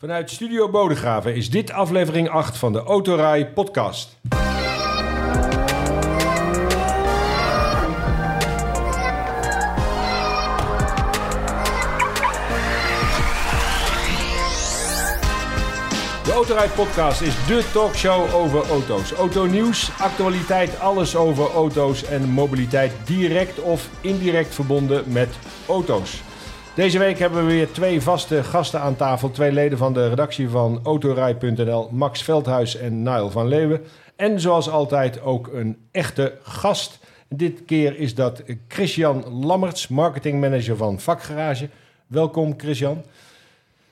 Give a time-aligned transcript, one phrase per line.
[0.00, 4.16] Vanuit Studio Bodegraven is dit aflevering 8 van de Autorij podcast.
[16.24, 19.12] De Autorij podcast is de talkshow over auto's.
[19.12, 25.28] Autonieuws, actualiteit, alles over auto's en mobiliteit direct of indirect verbonden met
[25.68, 26.22] auto's.
[26.78, 29.30] Deze week hebben we weer twee vaste gasten aan tafel.
[29.30, 33.84] Twee leden van de redactie van Autorij.nl, Max Veldhuis en Niall van Leeuwen.
[34.16, 36.98] En zoals altijd ook een echte gast.
[37.28, 41.68] Dit keer is dat Christian Lammerts, marketingmanager van Vakgarage.
[42.06, 43.04] Welkom Christian.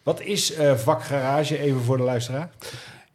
[0.02, 2.50] Wat is uh, Vakgarage, even voor de luisteraar?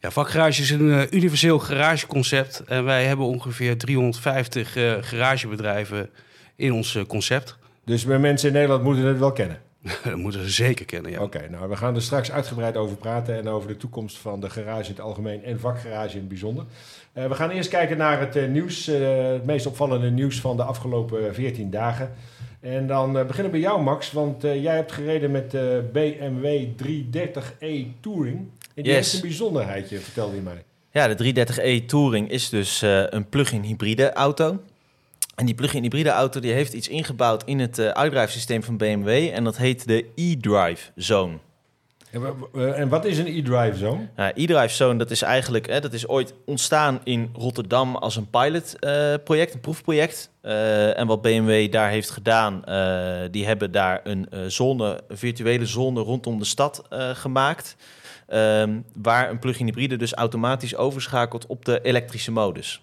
[0.00, 2.62] Ja, Vakgarage is een uh, universeel garageconcept.
[2.66, 6.10] En wij hebben ongeveer 350 uh, garagebedrijven
[6.56, 7.60] in ons concept.
[7.84, 9.60] Dus bij mensen in Nederland moeten het wel kennen?
[10.04, 11.22] dat moeten ze zeker kennen, ja.
[11.22, 13.36] Oké, nou we gaan er straks uitgebreid over praten...
[13.36, 16.64] en over de toekomst van de garage in het algemeen en vakgarage in het bijzonder.
[17.14, 20.56] Uh, we gaan eerst kijken naar het uh, nieuws, uh, het meest opvallende nieuws van
[20.56, 22.12] de afgelopen 14 dagen.
[22.60, 28.00] En dan beginnen we bij jou, Max, want jij hebt gereden met de BMW 330e
[28.00, 28.36] Touring.
[28.74, 28.94] En die yes.
[28.94, 30.64] heeft een bijzonderheidje, vertelde je mij.
[30.90, 31.34] Ja, de
[31.82, 34.60] 330e Touring is dus een plug-in hybride auto.
[35.34, 39.08] En die plug-in hybride auto die heeft iets ingebouwd in het uh, uitdrijfsysteem van BMW
[39.08, 41.38] en dat heet de e-drive zone.
[42.74, 44.08] En wat is een e-drive zone?
[44.16, 48.30] Nou, e-drive zone dat is eigenlijk hè, dat is ooit ontstaan in Rotterdam als een
[48.30, 50.30] pilotproject, uh, een proefproject.
[50.42, 52.62] Uh, en wat BMW daar heeft gedaan,
[53.30, 57.76] die hebben daar een zone, een virtuele zone rondom de stad gemaakt.
[58.28, 62.82] Um, waar een plug-in hybride dus automatisch overschakelt op de elektrische modus.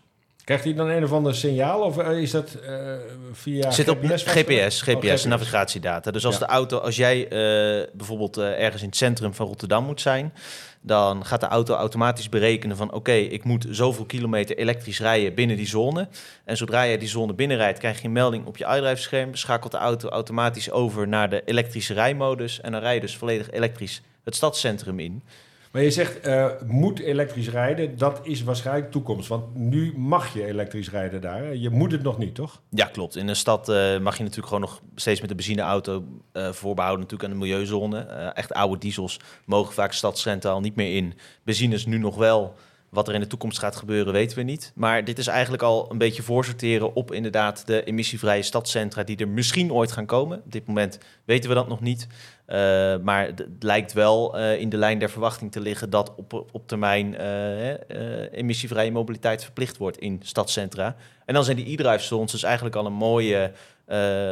[0.49, 2.93] Krijgt hij dan een of ander signaal of eh, is dat uh,
[3.31, 6.11] via Zit op GPS, GPS, oh, navigatiedata.
[6.11, 10.01] Dus als de auto, als jij uh, bijvoorbeeld ergens in het centrum van Rotterdam moet
[10.01, 10.33] zijn,
[10.81, 15.33] dan gaat de auto automatisch berekenen van oké, okay, ik moet zoveel kilometer elektrisch rijden
[15.33, 16.07] binnen die zone.
[16.45, 19.77] En zodra jij die zone binnenrijdt, krijg je een melding op je iDrive-scherm, schakelt de
[19.77, 24.35] auto automatisch over naar de elektrische rijmodus en dan rij je dus volledig elektrisch het
[24.35, 25.23] stadscentrum in.
[25.71, 29.27] Maar je zegt, uh, moet elektrisch rijden, dat is waarschijnlijk toekomst.
[29.27, 31.55] Want nu mag je elektrisch rijden daar.
[31.55, 32.61] Je moet het nog niet, toch?
[32.69, 33.15] Ja, klopt.
[33.15, 36.03] In een stad uh, mag je natuurlijk gewoon nog steeds met de benzineauto
[36.33, 37.99] uh, voorbehouden natuurlijk aan de milieuzone.
[38.33, 41.13] echt oude diesels mogen vaak stadscentraal niet meer in.
[41.43, 42.55] Benzines nu nog wel.
[42.89, 44.71] Wat er in de toekomst gaat gebeuren, weten we niet.
[44.75, 49.27] Maar dit is eigenlijk al een beetje voorsorteren op inderdaad de emissievrije stadcentra die er
[49.27, 50.37] misschien ooit gaan komen.
[50.37, 52.07] Op dit moment weten we dat nog niet.
[52.47, 52.55] Uh,
[53.03, 56.67] maar het lijkt wel uh, in de lijn der verwachting te liggen dat op, op
[56.67, 60.95] termijn uh, emissievrije mobiliteit verplicht wordt in stadcentra.
[61.25, 63.51] En dan zijn die e-drive zones dus eigenlijk al een mooie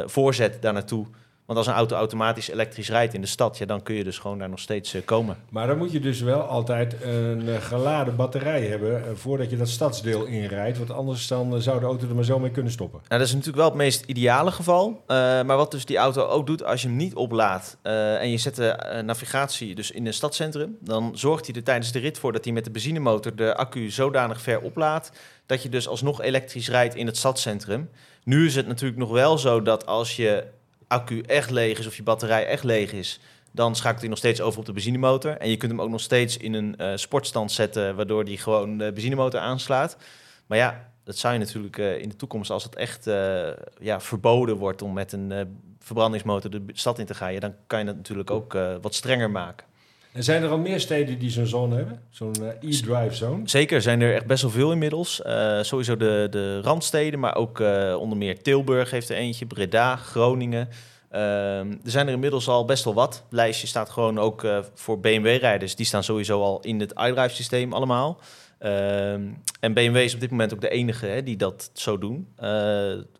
[0.06, 1.06] voorzet daar naartoe.
[1.48, 4.18] Want als een auto automatisch elektrisch rijdt in de stad, ja, dan kun je dus
[4.18, 5.36] gewoon daar nog steeds uh, komen.
[5.50, 9.56] Maar dan moet je dus wel altijd een uh, geladen batterij hebben uh, voordat je
[9.56, 10.78] dat stadsdeel inrijdt.
[10.78, 13.00] Want anders dan zou de auto er maar zo mee kunnen stoppen.
[13.08, 15.02] Nou, dat is natuurlijk wel het meest ideale geval.
[15.06, 18.56] maar wat dus die auto ook doet, als je hem niet oplaadt en je zet
[18.56, 22.44] de navigatie dus in een stadcentrum, dan zorgt hij er tijdens de rit voor dat
[22.44, 25.12] hij met de benzinemotor de accu zodanig ver oplaadt
[25.46, 27.90] dat je dus alsnog elektrisch rijdt in het stadscentrum.
[28.24, 30.44] Nu is het natuurlijk nog wel zo dat als je
[30.88, 34.40] accu echt leeg is of je batterij echt leeg is, dan schakelt hij nog steeds
[34.40, 35.36] over op de benzinemotor.
[35.36, 38.78] En je kunt hem ook nog steeds in een uh, sportstand zetten, waardoor hij gewoon
[38.78, 39.96] de benzinemotor aanslaat.
[40.46, 43.48] Maar ja, dat zou je natuurlijk uh, in de toekomst, als het echt uh,
[43.80, 47.84] ja, verboden wordt om met een verbrandingsmotor de stad in te gaan, dan kan je
[47.84, 49.66] dat natuurlijk ook wat strenger maken.
[50.12, 52.00] En zijn er al meer steden die zo'n zone hebben?
[52.10, 53.48] Zo'n uh, e-drive zone?
[53.48, 55.20] Zeker, zijn er echt best wel veel inmiddels.
[55.26, 59.96] Uh, sowieso de, de randsteden, maar ook uh, onder meer Tilburg heeft er eentje, Breda,
[59.96, 60.68] Groningen.
[61.10, 63.14] er zijn er inmiddels al best wel wat.
[63.14, 65.76] Het lijstje staat gewoon ook voor BMW-rijders.
[65.76, 67.72] Die staan sowieso al in het iDrive systeem
[68.58, 69.36] allemaal.
[69.60, 72.28] en BMW is op dit moment ook de enige hè, die dat zo doen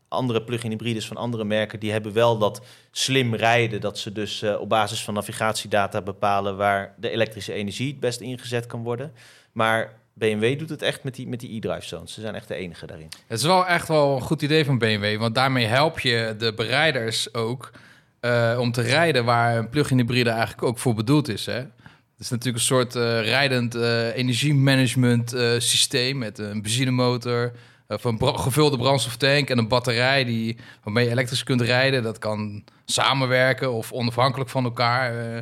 [0.09, 3.81] andere plug-in hybrides van andere merken, die hebben wel dat slim rijden.
[3.81, 8.20] Dat ze dus uh, op basis van navigatiedata bepalen waar de elektrische energie het best
[8.20, 9.12] ingezet kan worden.
[9.52, 12.12] Maar BMW doet het echt met die, met die e-drive zones.
[12.12, 13.08] Ze zijn echt de enige daarin.
[13.26, 16.55] Het is wel echt wel een goed idee van BMW, want daarmee help je de
[16.55, 17.70] bereiders ook
[18.20, 21.46] uh, om te rijden waar een plug-in hybride eigenlijk ook voor bedoeld is.
[21.46, 21.62] Hè?
[22.19, 23.75] Het is natuurlijk een soort uh, rijdend
[24.15, 27.53] energiemanagement systeem met een benzinemotor,
[27.88, 32.03] of een gevulde brandstoftank en een batterij die, waarmee je elektrisch kunt rijden.
[32.03, 35.15] Dat kan samenwerken of onafhankelijk van elkaar.
[35.15, 35.38] Uh,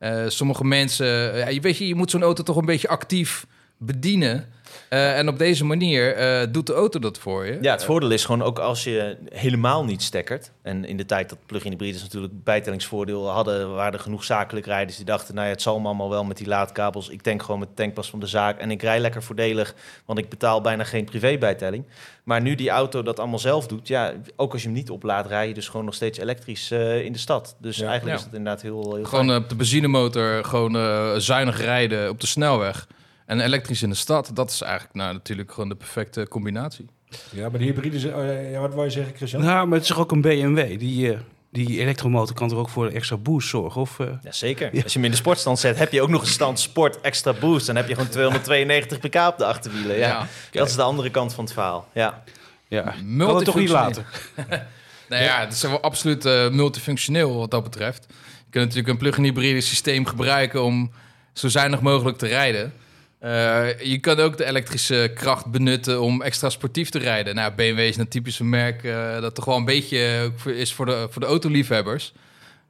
[0.00, 3.46] uh, sommige mensen, uh, je weet je, je moet zo'n auto toch een beetje actief
[3.78, 4.48] bedienen.
[4.90, 7.58] Eh, en op deze manier eh, doet de auto dat voor je.
[7.60, 10.50] Ja, het voordeel is gewoon ook als je helemaal niet stekkert.
[10.62, 14.96] En in de tijd dat plug-in hybrides natuurlijk bijtellingsvoordeel hadden, waren er genoeg zakelijk rijders
[14.96, 17.08] die dachten, nou ja, het zal me allemaal wel met die laadkabels.
[17.08, 20.18] Ik tank gewoon met de tankpas van de zaak en ik rij lekker voordelig, want
[20.18, 21.84] ik betaal bijna geen privébijtelling.
[22.24, 25.28] Maar nu die auto dat allemaal zelf doet, ja, ook als je hem niet oplaadt,
[25.28, 27.56] rij je dus gewoon nog steeds elektrisch eh, in de stad.
[27.60, 27.86] Dus Ja.
[27.88, 28.18] eigenlijk Ja.
[28.18, 30.74] is het inderdaad heel, heel Gewoon op de benzinemotor, gewoon
[31.20, 32.86] zuinig rijden op de snelweg.
[33.30, 36.86] En elektrisch in de stad, dat is eigenlijk nou, natuurlijk gewoon de perfecte combinatie.
[37.30, 38.04] Ja, maar de hybrides...
[38.04, 39.42] eh, ja, wat wou je zeggen, Christian?
[39.42, 40.78] Nou, maar het is toch ook een BMW.
[40.78, 41.18] Die, eh,
[41.52, 43.80] die elektromotor kan er ook voor een extra boost zorgen?
[43.80, 44.70] Of, eh, Ja, zeker.
[44.82, 47.32] Als je hem in de sportstand zet, heb je ook nog een stand sport extra
[47.32, 47.66] boost.
[47.66, 49.96] Dan heb je gewoon 292 pk op de achterwielen.
[49.98, 50.26] Ja, Ja.
[50.60, 51.88] dat is de andere kant van het verhaal.
[51.92, 52.22] Ja.
[52.68, 52.92] ja, kan
[53.36, 53.74] het toch niet Multifunctioneel.
[53.74, 54.04] laten?
[55.08, 58.06] Nou ja, het is wel absoluut eh, multifunctioneel wat dat betreft.
[58.08, 60.90] Je kunt natuurlijk een plug-in hybride systeem gebruiken om
[61.32, 62.72] zo zuinig mogelijk te rijden.
[63.20, 67.34] Eh, je kan ook de elektrische kracht benutten om extra sportief te rijden.
[67.34, 70.86] Nou, BMW is een typische merk eh, dat toch wel een beetje voor- is voor
[70.86, 72.12] de, voor de autoliefhebbers.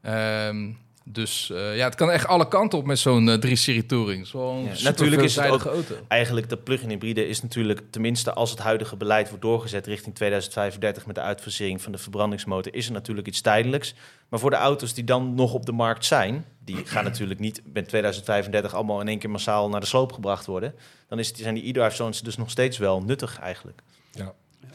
[0.03, 0.71] Ehm,
[1.05, 4.27] dus eh, ja, het kan echt alle kanten op met zo'n eh, 3-serie Touring.
[4.27, 5.95] Zo'n Ja, natuurlijk is het veelzijdige auto.
[6.09, 11.07] Eigenlijk de plug-in hybride is natuurlijk, tenminste als het huidige beleid wordt doorgezet richting 2035
[11.07, 13.95] met de uitfasering van de verbrandingsmotor, is er natuurlijk iets tijdelijks.
[14.29, 16.45] Maar voor de auto's die dan nog op de markt zijn,
[16.75, 20.47] die gaan natuurlijk niet met 2035 allemaal in één keer massaal naar de sloop gebracht
[20.47, 20.75] worden.
[21.09, 23.81] Dan is, zijn die e-drive zones dus nog steeds wel nuttig eigenlijk.
[24.13, 24.33] Ja.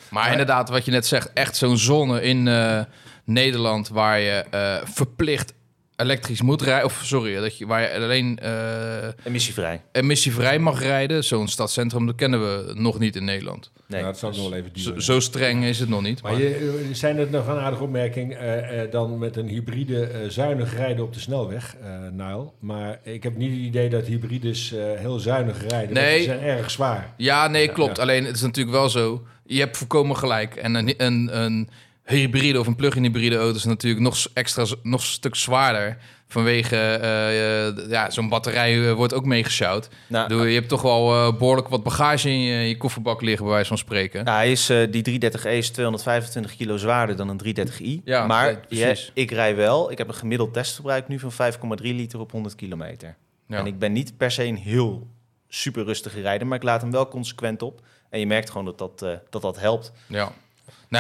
[0.09, 2.81] Maar inderdaad, wat je net zegt, echt zo'n zone in eh,
[3.23, 5.53] Nederland waar je eh, verplicht
[5.95, 6.85] elektrisch moet rijden.
[6.85, 9.81] Of sorry, dat je, waar je alleen eh, Emissievrij.
[9.91, 11.23] emissievrij mag rijden.
[11.23, 13.71] Zo'n stadcentrum, dat kennen we nog niet in Nederland.
[13.87, 14.01] Nee.
[14.01, 15.03] Nou, dat zal nog wel even Zo, duren.
[15.03, 16.21] zo streng is het nog niet.
[16.21, 16.55] Maar Maar, je,
[16.89, 21.03] eh, zijn het nog een aardige opmerking eh, eh, dan met een hybride zuinig rijden
[21.03, 22.49] op de snelweg, eh Nile.
[22.59, 25.93] Maar ik heb niet het idee dat hybrides eh, heel zuinig rijden.
[25.93, 26.15] Nee.
[26.17, 27.13] Die zijn erg zwaar.
[27.17, 27.95] ja, nee, klopt.
[27.97, 28.01] Ja.
[28.03, 29.23] Alleen het is natuurlijk wel zo.
[29.45, 30.55] Je hebt voorkomen gelijk.
[30.55, 31.69] En een, een, een
[32.05, 35.97] hybride of een plug-in hybride auto is natuurlijk nog extra, nog een stuk zwaarder.
[36.27, 39.89] Vanwege, eh, eh, ja, zo'n batterij eh, wordt ook meegesjouwd.
[40.07, 43.21] Nou, Doe, je hebt toch wel eh, behoorlijk wat bagage in je, in je kofferbak
[43.21, 44.25] liggen, bij wijze van spreken.
[44.25, 48.03] Nou, hij is, die 330e is 225 kilo zwaarder dan een 330i.
[48.03, 49.91] Ja, maar ja, ja, ik rij wel.
[49.91, 53.15] Ik heb een gemiddeld testverbruik nu van 5,3 liter op 100 kilometer.
[53.47, 53.57] Ja.
[53.57, 55.07] En ik ben niet per se een heel
[55.47, 57.81] super rustige rijder, maar ik laat hem wel consequent op.
[58.09, 59.91] En je merkt gewoon dat dat, dat, dat helpt.
[60.07, 60.31] Ja.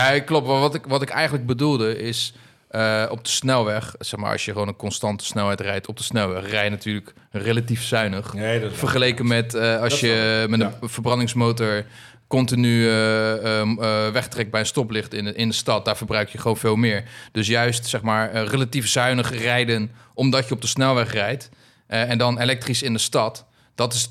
[0.03, 0.47] Nee, klopt.
[0.47, 2.33] Maar wat ik, wat ik eigenlijk bedoelde is...
[2.69, 6.03] eh, op de snelweg, zeg maar, als je gewoon een constante snelheid rijdt op de
[6.03, 8.33] snelweg, rij je natuurlijk relatief zuinig.
[8.33, 10.87] Nee, dat is Vergeleken met eh, als Dat je met een Ja.
[10.87, 11.85] verbrandingsmotor
[12.27, 16.29] continu eh, ehm, eh, wegtrekt bij een stoplicht in de, in de stad, daar verbruik
[16.29, 17.03] je gewoon veel meer.
[17.31, 21.49] Dus juist zeg maar relatief zuinig rijden omdat je op de snelweg rijdt
[21.87, 23.45] en dan elektrisch in de stad,
[23.75, 24.09] dat is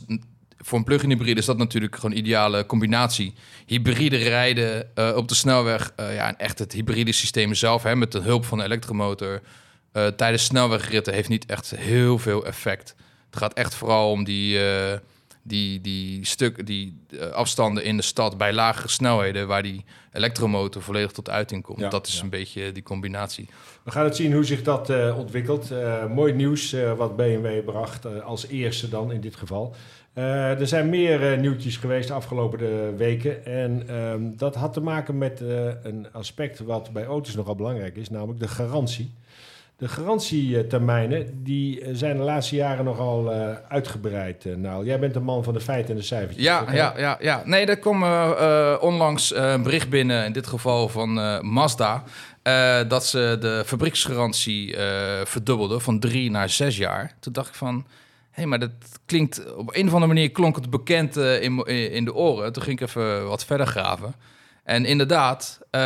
[0.64, 3.34] voor een plug-in hybride is dat natuurlijk gewoon een ideale combinatie.
[3.66, 7.96] Hybride rijden eh, op de snelweg, eh, ja, en echt het hybride systeem zelf, hè,
[7.96, 9.40] met de hulp van de elektromotor,
[9.92, 12.94] eh, tijdens snelwegritten heeft niet echt heel veel effect.
[13.30, 14.58] Het gaat echt vooral om die,
[15.42, 17.00] die, die, stuk, die
[17.32, 21.80] afstanden in de stad bij lagere snelheden, waar die elektromotor volledig tot uiting komt.
[21.80, 22.22] Ja, dat is ja.
[22.22, 23.48] een beetje die combinatie.
[23.82, 25.70] We gaan het zien hoe zich dat ontwikkelt.
[26.08, 29.74] Mooi nieuws wat BMW bracht, als eerste dan in dit geval.
[30.14, 33.46] Eh, er zijn meer eh, nieuwtjes geweest de afgelopen eh, weken.
[33.46, 35.40] En ehm, dat had te maken met
[35.82, 39.12] een aspect wat bij auto's nogal belangrijk is, namelijk de garantie.
[39.76, 43.32] De garantietermijnen die zijn de laatste jaren nogal
[43.68, 44.44] uitgebreid.
[44.56, 46.44] nou, jij bent de man van de feiten en de cijfertjes.
[46.44, 47.42] Ja, ja, ja, ja.
[47.44, 48.02] Nee, er kwam
[48.80, 51.12] onlangs een bericht binnen, in dit geval van
[51.46, 52.02] Mazda,
[52.88, 54.76] dat ze de fabrieksgarantie
[55.24, 57.14] verdubbelden van drie naar zes jaar.
[57.20, 57.84] Toen dacht ik van,
[58.34, 58.70] hey, maar dat
[59.06, 62.52] klinkt, op een of andere manier klonk het bekend eh, in, in de oren.
[62.52, 64.14] Toen ging ik even wat verder graven.
[64.64, 65.80] En inderdaad, eh,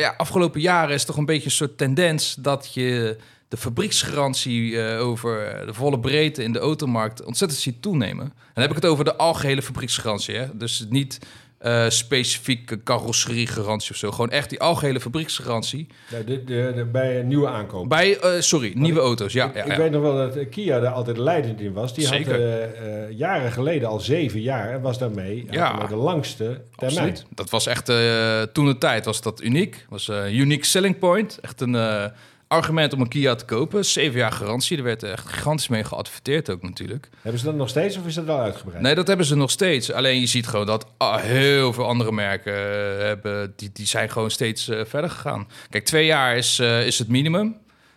[0.00, 3.16] ja, afgelopen jaren is toch een beetje een soort tendens dat je
[3.48, 8.32] de fabrieksgarantie eh, over de volle breedte in de automarkt ontzettend ziet toenemen.
[8.54, 10.36] Dan heb ik het over de algehele fabrieksgarantie.
[10.36, 10.56] Hè?
[10.56, 11.18] Dus niet
[11.64, 14.10] eh specifieke carrosseriegarantie of zo.
[14.10, 15.86] Gewoon echt die algehele fabrieksgarantie.
[16.08, 17.88] Ja, de, de, de- bij een nieuwe aankoop.
[17.88, 19.32] Bij, eh, sorry, nieuwe auto's.
[19.32, 19.76] Ja, ik, ja, ik ja.
[19.78, 21.94] weet nog wel dat Kia daar altijd leidend in was.
[21.94, 22.32] Die Zeker.
[22.32, 22.40] had
[22.74, 25.86] eh, jaren geleden, al zeven jaar, en was daarmee Ja.
[25.86, 26.44] de langste
[26.76, 26.98] termijn.
[27.10, 27.24] Absoluut.
[27.34, 27.84] Dat was echt,
[28.52, 29.86] toen de tijd was dat uniek.
[29.88, 31.38] was een unique selling point.
[31.40, 31.74] Echt een
[32.54, 33.84] argument om een Kia te kopen.
[33.84, 34.76] Zeven jaar garantie.
[34.76, 37.08] Er werd echt gigantisch mee geadverteerd ook natuurlijk.
[37.20, 38.82] Hebben ze dat nog steeds of is dat wel uitgebreid?
[38.82, 39.92] Nee, dat hebben ze nog steeds.
[39.92, 44.10] Alleen je ziet gewoon dat ah, heel veel andere merken eh, hebben, die, die zijn
[44.10, 45.48] gewoon steeds eh, verder gegaan.
[45.70, 47.56] Kijk, twee jaar is, eh, is het minimum.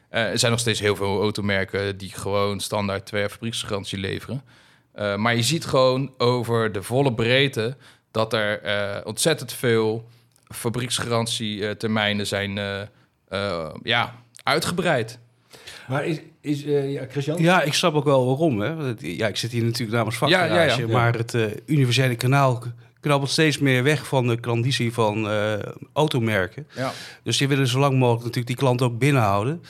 [0.09, 4.43] Er zijn nog steeds heel veel automerken die gewoon standaard twee jaar fabrieksgarantie leveren.
[4.93, 7.75] Maar je ziet gewoon over de volle breedte
[8.11, 8.61] dat er
[9.05, 10.09] ontzettend veel
[10.47, 12.59] fabrieksgarantietermijnen zijn
[13.83, 14.15] ja,
[14.47, 15.19] uitgebreid.
[15.87, 17.41] Maar is, is eh, ja, Christian?
[17.41, 18.59] Ja, ik snap ook wel waarom.
[18.59, 18.75] Hè.
[18.75, 20.93] Want, Ja, ik zit hier natuurlijk namens Ja, ja, vakgarage, ja.
[20.93, 22.63] maar het eh, universele kanaal
[22.99, 25.53] knabbelt steeds meer weg van de klandizie van eh,
[25.93, 26.67] automerken.
[26.75, 26.91] Ja.
[27.23, 29.61] Dus die willen zo lang mogelijk natuurlijk die klant ook binnenhouden.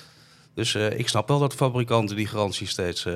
[0.57, 3.13] Dus eh, ik snap wel dat fabrikanten die garantie steeds eh,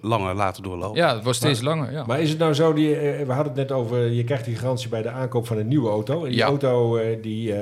[0.00, 0.96] langer laten doorlopen.
[0.96, 1.92] ja, het wordt steeds langer.
[1.92, 2.04] Ja.
[2.06, 4.56] Maar is het nou zo, die, eh, we hadden het net over, je krijgt die
[4.56, 6.24] garantie bij de aankoop van een nieuwe auto.
[6.24, 6.46] En die Ja.
[6.46, 7.54] auto eh, die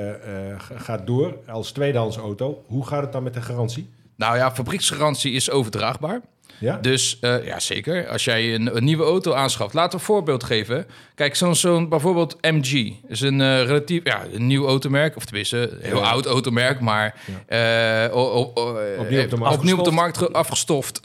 [0.75, 2.63] gaat door als tweedehands auto.
[2.67, 3.89] Hoe gaat het dan met de garantie?
[4.15, 6.21] Nou ja, fabrieksgarantie is overdraagbaar.
[6.59, 6.77] Ja?
[6.81, 8.07] Dus eh, ja, zeker.
[8.07, 10.85] Als jij een, een nieuwe auto aanschaft, laten we een voorbeeld geven.
[11.15, 15.57] Kijk, zo'n zo'n bijvoorbeeld MG is een eh, relatief ja, een nieuw automerk, of tenminste
[15.57, 16.09] een heel Ja.
[16.09, 17.15] oud automerk, maar
[17.47, 17.59] eh,
[18.11, 19.95] o- o- o- Opnieuw op de markt opnieuw op de afgestoft.
[19.95, 20.99] markt ge- afgestoft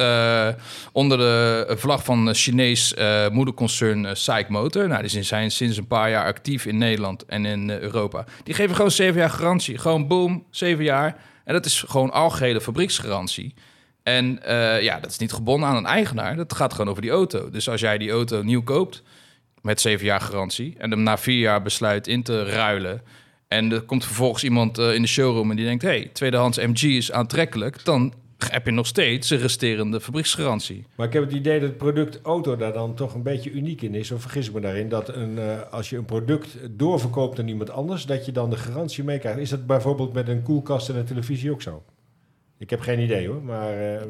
[0.92, 2.94] onder de vlag van Chinees
[3.32, 4.88] moederconcern SAIC Motor.
[4.88, 8.24] Nou, die zijn sinds een paar jaar actief in Nederland en in Europa.
[8.44, 9.78] Die geven gewoon zeven jaar garantie.
[9.78, 11.16] Gewoon boom, zeven jaar.
[11.44, 13.54] En dat is gewoon algehele fabrieksgarantie.
[14.04, 16.36] En eh, ja, dat is niet gebonden aan een eigenaar.
[16.36, 17.50] Dat gaat gewoon over die auto.
[17.50, 19.02] Dus als jij die auto nieuw koopt
[19.62, 23.02] met zeven jaar garantie en hem na vier jaar besluit in te ruilen.
[23.48, 26.82] En er komt vervolgens iemand eh, in de showroom en die denkt: hey, tweedehands MG
[26.82, 27.84] is aantrekkelijk.
[27.84, 30.86] Dan heb je nog steeds een resterende fabrieksgarantie.
[30.94, 33.82] Maar ik heb het idee dat het product auto daar dan toch een beetje uniek
[33.82, 34.10] in is.
[34.10, 38.06] Of vergis me daarin dat een, eh, als je een product doorverkoopt aan iemand anders,
[38.06, 39.38] dat je dan de garantie meekrijgt.
[39.38, 41.82] Is dat bijvoorbeeld met een koelkast en een televisie ook zo?
[42.64, 44.08] Ik heb geen idee hoor, maar eh, eh,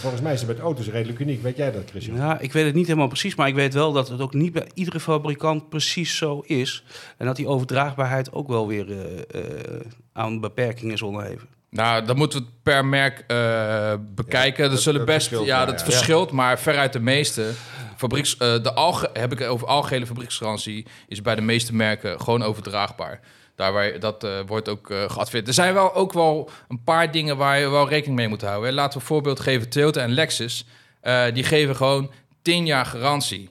[0.00, 1.42] volgens mij is het met auto's redelijk uniek.
[1.42, 2.16] Weet jij dat, Christian?
[2.16, 4.52] Ja, ik weet het niet helemaal precies, maar ik weet wel dat het ook niet
[4.52, 6.84] bij iedere fabrikant precies zo is.
[7.16, 9.80] En dat die overdraagbaarheid ook wel weer eh, eh,
[10.12, 11.46] aan beperkingen is onderhevig.
[11.70, 14.62] Nou, dan moeten we het per merk eh, bekijken.
[14.62, 15.84] Ja, dat, dat- zullen dat best, verschilt, ja, ja, dat ja.
[15.84, 17.50] verschilt, maar veruit de meeste
[17.96, 22.42] fabrieks, eh, de alge, heb ik over algehele fabrieksgarantie is bij de meeste merken gewoon
[22.42, 23.20] overdraagbaar.
[23.62, 25.48] Daar waar, dat eh, wordt ook eh geadviseerd.
[25.48, 28.68] Er zijn wel ook wel een paar dingen waar je wel rekening mee moet houden.
[28.68, 28.74] hè.
[28.74, 29.68] Laten we een voorbeeld geven.
[29.68, 30.66] Toyota en Lexus,
[31.00, 32.10] eh, die geven gewoon
[32.42, 33.50] 10 jaar garantie.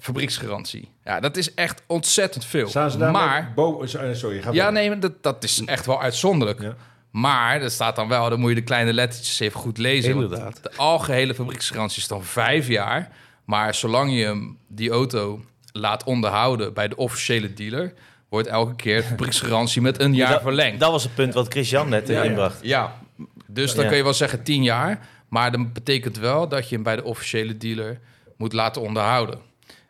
[0.00, 0.88] Fabrieksgarantie.
[1.04, 2.68] Ja, dat is echt ontzettend veel.
[2.68, 5.64] Staan ze daar maar, met bo- eh, Sorry, ga ja, nee, maar dat, dat is
[5.64, 6.60] echt wel uitzonderlijk.
[6.62, 6.74] Ja.
[7.10, 10.10] Maar er staat dan wel, dan moet je de kleine lettertjes even goed lezen.
[10.12, 10.62] Inderdaad.
[10.62, 13.08] De algehele fabrieksgarantie is dan vijf jaar.
[13.44, 15.40] Maar zolang je hem, die auto
[15.72, 17.92] laat onderhouden bij de officiële dealer,
[18.32, 20.80] wordt elke keer de fabrieksgarantie met een jaar dat, verlengd.
[20.80, 22.58] Dat was het punt wat Christian net Ja, inbracht.
[22.62, 22.98] Ja,
[23.46, 23.88] dus dan Ja.
[23.88, 25.08] kun je wel zeggen tien jaar.
[25.28, 27.98] Maar dat betekent wel dat je hem bij de officiële dealer
[28.36, 29.38] moet laten onderhouden.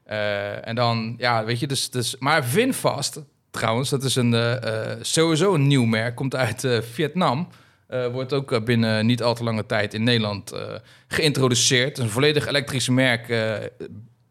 [0.04, 3.20] Eh, en dan, ja, weet je, dus, dus maar Vinfast,
[3.50, 7.49] trouwens, dat is een, eh, eh, sowieso een nieuw merk, komt uit eh, Vietnam.
[7.87, 10.61] Eh, wordt ook binnen niet al te lange tijd in Nederland eh,
[11.08, 11.88] geïntroduceerd.
[11.88, 13.54] Het is een volledig elektrisch merk, eh,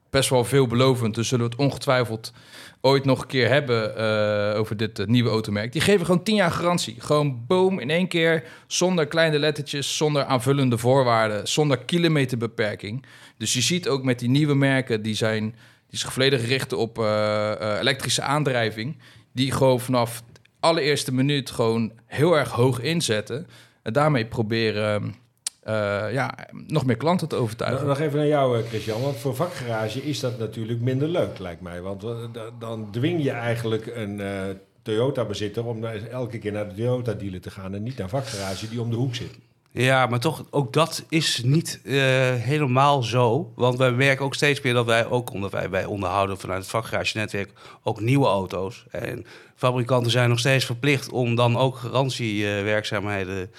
[0.09, 1.15] best wel veelbelovend.
[1.15, 2.33] Dus zullen we het ongetwijfeld
[2.81, 5.71] ooit nog een keer hebben eh, over dit eh, nieuwe automerk.
[5.71, 6.95] Die geven gewoon 10 jaar garantie.
[6.99, 13.05] Gewoon boom in één keer, zonder kleine lettertjes, zonder aanvullende voorwaarden, zonder kilometerbeperking.
[13.37, 15.55] Dus je ziet ook met die nieuwe merken, die, zijn,
[15.87, 18.97] die zich volledig richten op eh, elektrische aandrijving,
[19.33, 23.47] die gewoon vanaf de allereerste minuut gewoon heel erg hoog inzetten.
[23.83, 25.15] En daarmee proberen
[25.61, 26.35] eh, ja,
[26.67, 27.87] nog meer klanten te overtuigen.
[27.87, 29.01] Nog even naar jou, eh, Christian.
[29.01, 31.81] Want voor vakgarage is dat natuurlijk minder leuk, lijkt mij.
[31.81, 34.41] Want eh, da- dan dwing je eigenlijk een eh,
[34.81, 38.89] Toyota-bezitter om elke keer naar de Toyota-dealer te gaan en niet naar vakgarage die om
[38.89, 39.37] de hoek zit.
[39.73, 41.93] Ja, maar toch, ook dat is niet eh,
[42.35, 43.51] helemaal zo.
[43.55, 46.69] Want wij merken ook steeds meer dat wij, ook omdat wij, wij onderhouden vanuit het
[46.69, 47.51] vakgarage-netwerk,
[47.83, 48.85] ook nieuwe auto's.
[48.91, 49.25] En
[49.55, 53.51] fabrikanten zijn nog steeds verplicht om dan ook garantiewerkzaamheden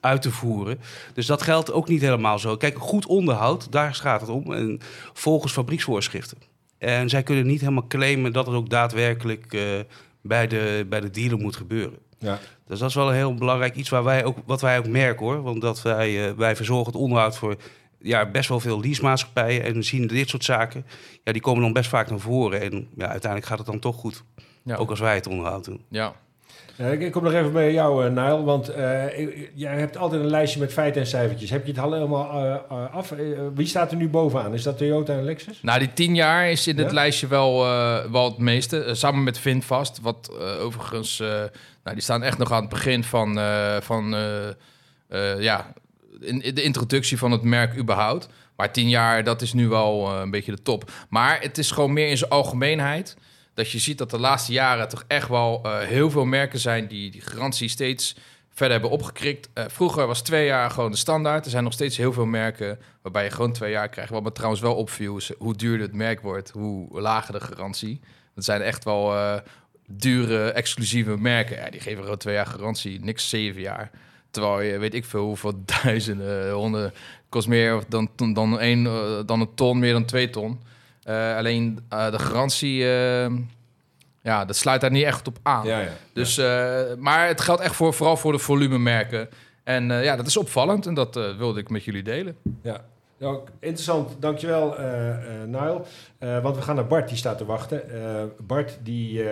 [0.00, 0.80] uit te voeren.
[1.14, 2.56] Dus dat geldt ook niet helemaal zo.
[2.56, 4.52] Kijk, goed onderhoud, daar gaat het om.
[4.52, 4.80] En
[5.12, 6.38] volgens fabrieksvoorschriften.
[6.78, 9.62] En zij kunnen niet helemaal claimen dat het ook daadwerkelijk eh,
[10.20, 11.98] bij, de, bij de dealer moet gebeuren.
[12.18, 12.38] Ja.
[12.66, 15.26] Dus dat is wel een heel belangrijk iets waar wij ook, wat wij ook merken
[15.26, 15.42] hoor.
[15.42, 17.56] Want dat wij, eh, wij verzorgen het onderhoud voor
[17.98, 19.64] ja, best wel veel leasemaatschappijen.
[19.64, 20.86] En zien dit soort zaken,
[21.24, 22.60] ja, die komen dan best vaak naar voren.
[22.60, 24.22] En ja, uiteindelijk gaat het dan toch goed.
[24.62, 24.76] Ja.
[24.76, 25.84] Ook als wij het onderhoud doen.
[25.88, 26.14] ja.
[26.76, 28.42] Ja, ik ik kom nog even bij jou, eh Nile.
[28.42, 29.04] Want eh,
[29.54, 31.50] jij hebt altijd een lijstje met feiten en cijfertjes.
[31.50, 32.30] Heb je het al helemaal
[32.68, 33.12] eh, af?
[33.54, 34.54] Wie staat er nu bovenaan?
[34.54, 35.58] Is dat Toyota en Lexus?
[35.62, 36.92] Nou, die tien jaar is in het Ja?
[36.92, 37.58] lijstje wel,
[38.10, 38.88] wel het meeste.
[38.92, 41.18] Samen met Vinfast, wat overigens...
[41.18, 43.38] nou, die staan echt nog aan het begin van,
[43.82, 44.14] van
[45.38, 45.72] ja,
[46.20, 48.28] in, in de introductie van het merk überhaupt.
[48.56, 50.90] Maar tien jaar, dat is nu wel een beetje de top.
[51.08, 53.16] Maar het is gewoon meer in zijn algemeenheid...
[53.56, 56.86] dat je ziet dat de laatste jaren toch echt wel eh, heel veel merken zijn...
[56.86, 58.16] die die garantie steeds
[58.48, 59.48] verder hebben opgekrikt.
[59.52, 61.44] Eh, vroeger was twee jaar gewoon de standaard.
[61.44, 64.10] Er zijn nog steeds heel veel merken waarbij je gewoon twee jaar krijgt.
[64.10, 68.00] Wat me trouwens wel opviel is hoe duurder het merk wordt, hoe lager de garantie.
[68.34, 69.36] Dat zijn echt wel eh,
[69.86, 71.56] dure, exclusieve merken.
[71.56, 73.90] Ja, die geven gewoon twee jaar garantie, niks zeven jaar.
[74.30, 76.92] Terwijl je, weet ik veel, hoeveel duizenden, honden,
[77.28, 78.82] kost meer dan, dan, een,
[79.26, 80.60] dan een ton, meer dan twee ton.
[81.06, 83.30] Eh, alleen eh, de garantie, eh,
[84.22, 85.66] ja, dat sluit daar niet echt op aan.
[85.66, 85.88] Ja, ja.
[86.12, 86.36] Dus,
[86.98, 89.28] maar het geldt echt voor, vooral voor de volumemerken.
[89.64, 92.36] En ja, dat is opvallend en dat wilde ik met jullie delen.
[92.62, 92.84] Ja.
[93.18, 95.80] Nou, interessant, dankjewel uh, uh, Niall.
[96.20, 97.82] Uh, want we gaan naar Bart, die staat te wachten.
[98.46, 99.22] Bart die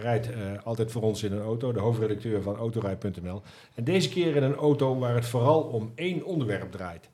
[0.00, 0.28] rijdt
[0.64, 3.42] altijd voor ons in een auto, de hoofdredacteur van autorij.nl.
[3.74, 7.08] En deze keer in een auto waar het vooral om één onderwerp draait.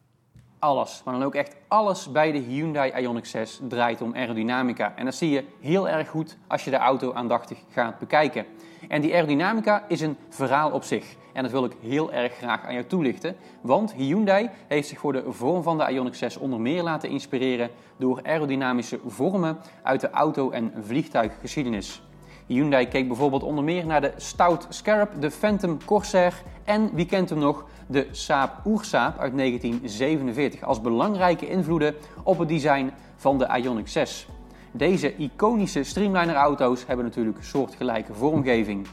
[0.60, 4.92] Alles, maar dan ook echt alles bij de Hyundai Ioniq 6 draait om aerodynamica.
[4.96, 8.46] En dat zie je heel erg goed als je de auto aandachtig gaat bekijken.
[8.88, 11.16] En die aerodynamica is een verhaal op zich.
[11.32, 13.36] En dat wil ik heel erg graag aan jou toelichten.
[13.60, 17.70] Want Hyundai heeft zich voor de vorm van de Ioniq 6 onder meer laten inspireren
[17.96, 22.02] door aerodynamische vormen uit de auto- en vliegtuiggeschiedenis.
[22.49, 27.31] Hyundai keek bijvoorbeeld onder meer naar de Stout Scarab, de Phantom Corsair en, wie kent
[27.31, 33.47] hem nog, de Saab Oersaab uit 1947 als belangrijke invloeden op het design van de
[33.62, 34.28] Ioniq 6.
[34.71, 38.87] Deze iconische Streamliner-auto's hebben natuurlijk soortgelijke vormgeving.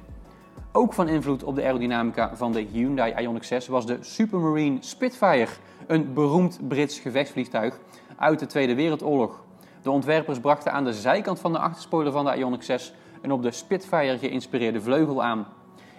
[0.72, 5.52] Ook van invloed op de aerodynamica van de Hyundai Ioniq 6 was de Supermarine Spitfire,
[5.88, 7.80] een beroemd Brits gevechtsvliegtuig
[8.18, 9.44] uit de Tweede Wereldoorlog.
[9.82, 12.94] De ontwerpers brachten aan de zijkant van de achterspoiler van de Ioniq 6
[13.26, 15.48] een op de Spitfire geïnspireerde vleugel aan.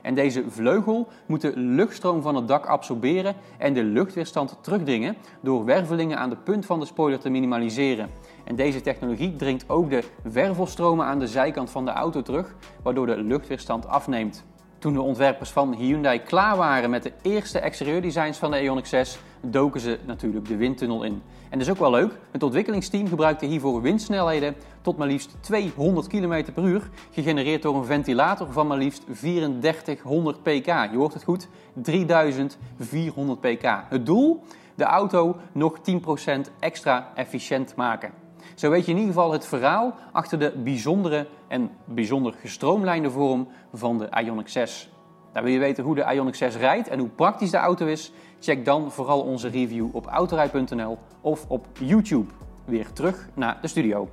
[0.03, 5.65] En deze vleugel moet de luchtstroom van het dak absorberen en de luchtweerstand terugdringen door
[5.65, 8.11] wervelingen aan de punt van de spoiler te minimaliseren.
[8.45, 13.07] En deze technologie dringt ook de wervelstromen aan de zijkant van de auto terug, waardoor
[13.07, 14.45] de luchtweerstand afneemt.
[14.79, 19.19] Toen de ontwerpers van Hyundai klaar waren met de eerste exterieurdesigns van de Ioniq 6,
[19.41, 21.23] doken ze natuurlijk de windtunnel in.
[21.51, 26.07] En dat is ook wel leuk, het ontwikkelingsteam gebruikte hiervoor windsnelheden tot maar liefst 200
[26.07, 30.67] km per uur, gegenereerd door een ventilator van maar liefst 3400 pk.
[30.67, 33.85] Je hoort het goed, 3400 pk.
[33.89, 34.43] Het doel?
[34.75, 38.11] De auto nog 10% extra efficiënt maken.
[38.55, 43.49] Zo weet je in ieder geval het verhaal achter de bijzondere en bijzonder gestroomlijnde vorm
[43.73, 44.91] van de Ioniq 6.
[45.37, 48.13] Nou, wil je weten hoe de Ioniq 6 rijdt en hoe praktisch de auto is?
[48.41, 52.33] Check dan vooral onze review op autorij.nl of op YouTube.
[52.65, 54.11] Weer terug naar de studio.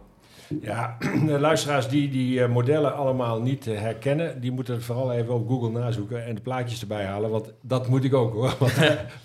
[0.62, 5.34] Ja, de luisteraars die die uh, modellen allemaal niet uh, herkennen, die moeten vooral even
[5.34, 7.30] op Google nazoeken en de plaatjes erbij halen.
[7.30, 8.56] Want dat moet ik ook hoor.
[8.60, 8.74] Want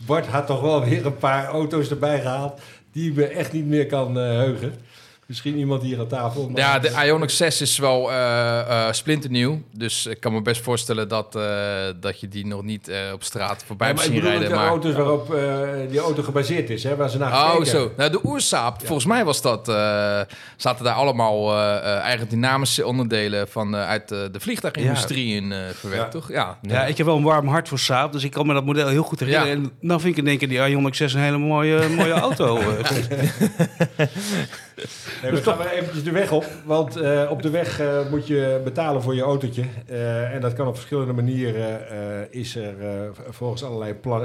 [0.07, 2.61] Bart had toch wel weer een paar auto's erbij gehaald
[2.93, 4.73] die me echt niet meer kan heugen.
[5.29, 6.49] Misschien iemand hier aan tafel.
[6.49, 6.61] Maar...
[6.61, 9.63] Ja, de Ioniq 6 is wel uh, uh, splinternieuw.
[9.73, 11.43] Dus ik kan me best voorstellen dat, uh,
[12.01, 14.49] dat je die nog niet op straat voorbij ja, zien rijden.
[14.49, 15.37] De maar auto's waarop
[15.91, 17.93] die auto gebaseerd is, hè, waar ze naar Oh, gekeken zo.
[17.97, 18.87] Nou, de Oersaap, ja.
[18.87, 19.67] volgens mij was dat,
[20.57, 25.37] zaten daar allemaal eigen dynamische onderdelen van uit de vliegtuigindustrie ja.
[25.37, 26.21] in verwerkt, Ja.
[26.21, 26.29] toch?
[26.29, 26.59] Ja.
[26.63, 28.89] Ja, ik heb wel een warm hart voor Saab, dus ik kan me dat model
[28.89, 29.49] heel goed herinneren.
[29.49, 29.65] Ja.
[29.65, 32.61] En nou vind ik in één keer die Ioniq 6 een hele mooie, mooie auto.
[35.23, 38.61] Nee, we gaan eventjes de weg op, want uh, op de weg uh, moet je
[38.65, 39.65] betalen voor je autootje.
[39.91, 41.81] Uh, en dat kan op verschillende manieren,
[42.31, 42.75] is er
[43.29, 44.25] volgens allerlei plan,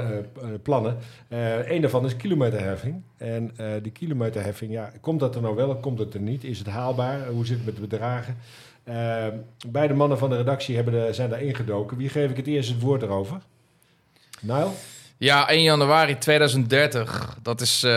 [0.62, 0.96] plannen.
[1.64, 3.02] Een daarvan is kilometerheffing.
[3.16, 6.44] En die kilometerheffing, ja, komt dat er nou wel of komt het er niet?
[6.44, 7.26] Is het haalbaar?
[7.26, 8.36] Hoe zit het met de bedragen?
[9.68, 11.96] beide mannen van de redactie hebben de, zijn daar ingedoken.
[11.96, 13.40] Wie geef ik het eerst het woord erover?
[14.40, 14.70] Nile?
[15.24, 17.36] Ja, 1 januari 2030.
[17.42, 17.90] Dat is, uh,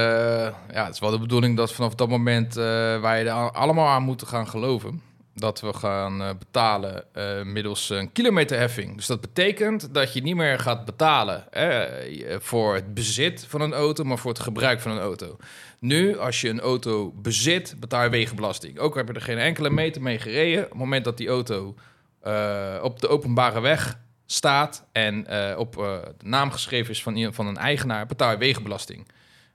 [0.71, 2.63] ja, is wel de bedoeling dat vanaf dat moment uh,
[3.01, 5.01] wij er allemaal aan moeten gaan geloven.
[5.33, 7.03] Dat we gaan uh, betalen
[7.43, 8.95] middels een kilometerheffing.
[8.95, 11.43] Dus dat betekent dat je niet meer gaat betalen
[12.39, 15.37] voor het bezit van een auto, maar voor het gebruik van een auto.
[15.79, 18.79] Nu, als je een auto bezit, betaal je wegenbelasting.
[18.79, 20.63] Ook heb je er geen enkele meter mee gereden.
[20.63, 21.75] Op het moment dat die auto
[22.81, 27.47] op de openbare weg staat en uh, op uh, de naam geschreven is van, van
[27.47, 29.07] een eigenaar, betaal je wegenbelasting.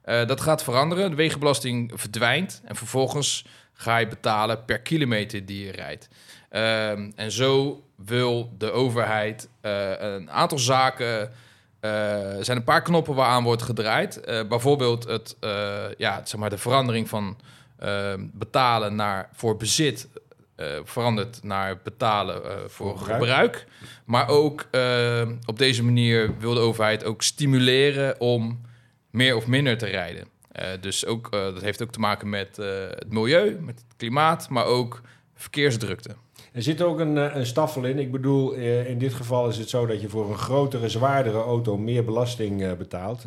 [0.05, 1.09] Uh, dat gaat veranderen.
[1.09, 6.07] De wegenbelasting verdwijnt en vervolgens ga je betalen per kilometer die je rijdt.
[6.49, 11.31] Ehm, en zo wil de overheid een aantal zaken.
[11.79, 14.21] er zijn een paar knoppen waaraan wordt gedraaid.
[14.25, 15.37] bijvoorbeeld het,
[15.97, 17.37] ja, zeg maar de verandering van
[17.79, 20.07] ehm, betalen naar, voor bezit
[20.57, 23.21] uh, verandert naar betalen uh, voor, voor gebruik.
[23.21, 23.67] gebruik.
[24.05, 28.61] Maar ook uh, op deze manier wil de overheid ook stimuleren om
[29.09, 30.27] meer of minder te rijden.
[30.79, 35.01] dus ook, dat heeft ook te maken met het milieu, met het klimaat, maar ook
[35.35, 36.15] verkeersdrukte.
[36.53, 37.99] Er zit ook een, eh, een staffel in.
[37.99, 41.41] Ik bedoel, eh, in dit geval is het zo dat je voor een grotere, zwaardere
[41.41, 43.25] auto meer belasting eh, betaalt.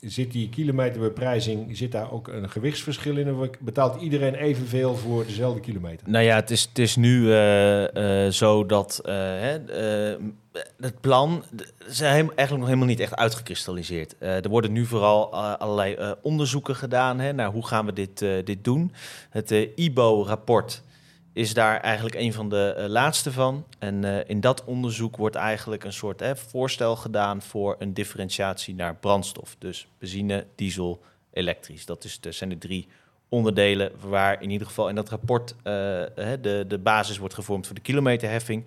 [0.00, 3.50] Zit die kilometerbeprijzing, zit daar ook een gewichtsverschil in?
[3.60, 6.10] Betaalt iedereen evenveel voor dezelfde kilometer?
[6.10, 7.30] Nou ja, het is, het is nu
[8.30, 9.58] zo dat hè,
[10.80, 11.44] het plan
[11.88, 14.14] is eigenlijk nog helemaal niet echt uitgekristalliseerd.
[14.18, 18.92] Er worden nu vooral allerlei onderzoeken gedaan hè, naar hoe gaan we dit, dit doen.
[19.30, 20.82] Het IBO-rapport
[21.36, 23.64] is daar eigenlijk een van de eh, laatste van.
[23.78, 28.74] En eh, in dat onderzoek wordt eigenlijk een soort hè, voorstel gedaan voor een differentiatie
[28.74, 29.56] naar brandstof.
[29.58, 31.86] Dus benzine, diesel, elektrisch.
[31.86, 32.88] Dat is de, zijn de drie
[33.28, 35.62] onderdelen waar in ieder geval in dat rapport eh,
[36.40, 38.64] de, de basis wordt gevormd voor de kilometerheffing.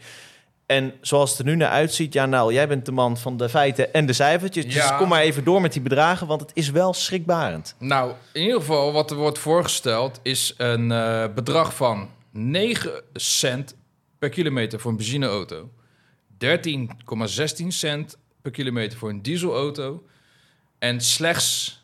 [0.65, 3.49] En zoals het er nu naar uitziet, ja nou, jij bent de man van de
[3.49, 4.65] feiten en de cijfertjes.
[4.65, 4.97] Dus Ja.
[4.97, 7.75] kom maar even door met die bedragen, want het is wel schrikbarend.
[7.79, 10.87] Nou, in ieder geval wat er wordt voorgesteld is een
[11.35, 13.75] bedrag van 9 cent
[14.19, 15.71] per kilometer voor een benzineauto.
[16.45, 20.03] 13,16 cent per kilometer voor een dieselauto.
[20.79, 21.81] En slechts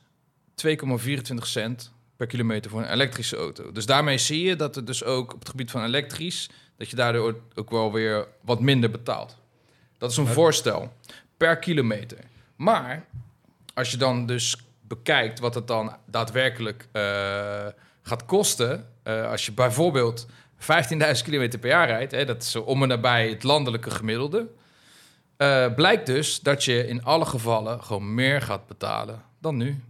[0.68, 3.72] 2,24 cent per kilometer voor een elektrische auto.
[3.72, 6.50] Dus daarmee zie je dat er dus ook op het gebied van elektrisch...
[6.78, 9.38] dat je daardoor ook wel weer wat minder betaalt.
[9.98, 10.94] Dat is een voorstel
[11.38, 12.18] per kilometer.
[12.56, 13.06] Maar
[13.74, 17.68] als je dan dus bekijkt wat het dan daadwerkelijk eh,
[18.06, 18.88] gaat kosten...
[19.04, 20.26] eh, als je bijvoorbeeld
[20.60, 20.68] 15.000
[21.24, 22.12] kilometer per jaar rijdt...
[22.12, 24.48] Hè, dat is om en nabij het landelijke gemiddelde...
[25.38, 29.84] eh, blijkt dus dat je in alle gevallen gewoon meer gaat betalen dan nu.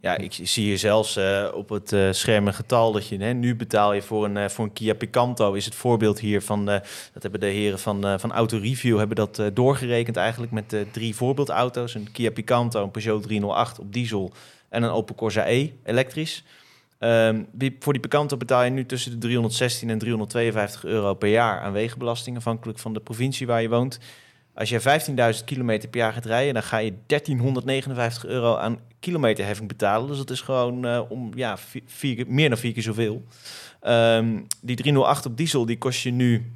[0.00, 3.56] Ja, ik zie hier zelfs eh, op het scherm een getal dat je hè, nu
[3.56, 5.52] betaal je voor een, voor een Kia Picanto.
[5.52, 9.42] Is het voorbeeld hier van, dat hebben de heren van, van Auto Review hebben dat
[9.52, 11.94] doorgerekend eigenlijk met drie voorbeeldauto's.
[11.94, 14.32] Een Kia Picanto, een Peugeot 308 op diesel
[14.68, 16.44] en een Opel Corsa E elektrisch.
[17.00, 17.42] Ehm,
[17.78, 21.72] voor die Picanto betaal je nu tussen de 316 en 352 euro per jaar aan
[21.72, 23.98] wegenbelasting, afhankelijk van de provincie waar je woont.
[24.54, 24.80] Als je
[25.38, 30.08] 15.000 kilometer per jaar gaat rijden, dan ga je 1359 euro aan kilometerheffing betalen.
[30.08, 33.24] Dus dat is gewoon eh, om ja, vi- vier, meer dan vier keer zoveel.
[33.80, 36.52] Ehm, die 308 op diesel, die kost je nu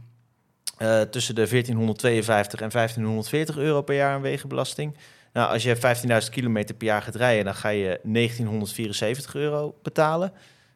[0.78, 4.96] eh, tussen de 1452 en 1540 euro per jaar aan wegenbelasting.
[5.34, 10.32] Nou, als je 15.000 kilometer per jaar gaat rijden, dan ga je 1974 euro betalen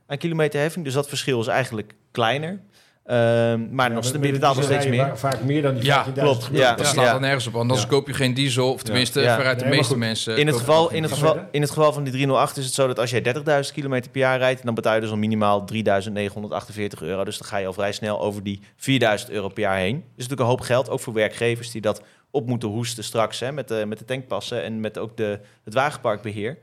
[0.07, 0.85] aan kilometerheffing.
[0.85, 2.61] Dus dat verschil is eigenlijk kleiner.
[3.05, 5.07] Ehm, maar nog, je betaalt nog steeds meer.
[5.07, 6.49] va- Vaak meer dan die 15.000 Ja, klopt.
[6.53, 6.75] Ja.
[6.75, 7.12] Dat slaat Ja.
[7.12, 7.87] dan nergens op, anders Ja.
[7.87, 8.73] koop je geen diesel.
[8.73, 9.37] Of tenminste, Ja.
[9.37, 9.99] veruit de Nee, meeste goed.
[9.99, 10.37] mensen.
[10.37, 12.87] In het, geval, in, het geval, in het geval van die 308 is het zo
[12.87, 17.03] dat als jij 30.000 kilometer per jaar rijdt, dan betaal je dus al minimaal 3.948
[17.03, 17.25] euro.
[17.25, 19.94] Dus dan ga je al vrij snel over die 4.000 euro per jaar heen.
[19.94, 23.41] Dat is natuurlijk een hoop geld, ook voor werkgevers die dat op moeten hoesten straks
[23.41, 26.59] hè, met, de, met de tankpassen en met ook de, het wagenparkbeheer.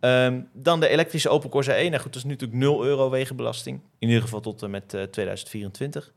[0.00, 1.88] Ehm, dan de elektrische Opel Corsa E.
[1.88, 3.80] Nou goed, dat is nu natuurlijk 0 euro wegenbelasting.
[3.98, 6.12] In ieder geval tot en met eh, 2024.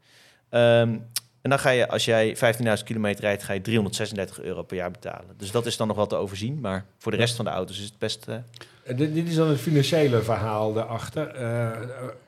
[0.49, 0.97] Ehm,
[1.41, 4.91] en dan ga je, als jij 15.000 kilometer rijdt, ga je 336 euro per jaar
[4.91, 5.35] betalen.
[5.37, 6.59] Dus dat is dan nog wel te overzien.
[6.59, 8.27] Maar voor de rest van de auto's is het best...
[8.27, 8.35] eh,
[8.83, 11.27] Eh, Dit, dit is dan het financiële verhaal daarachter.
[11.27, 11.79] Eh,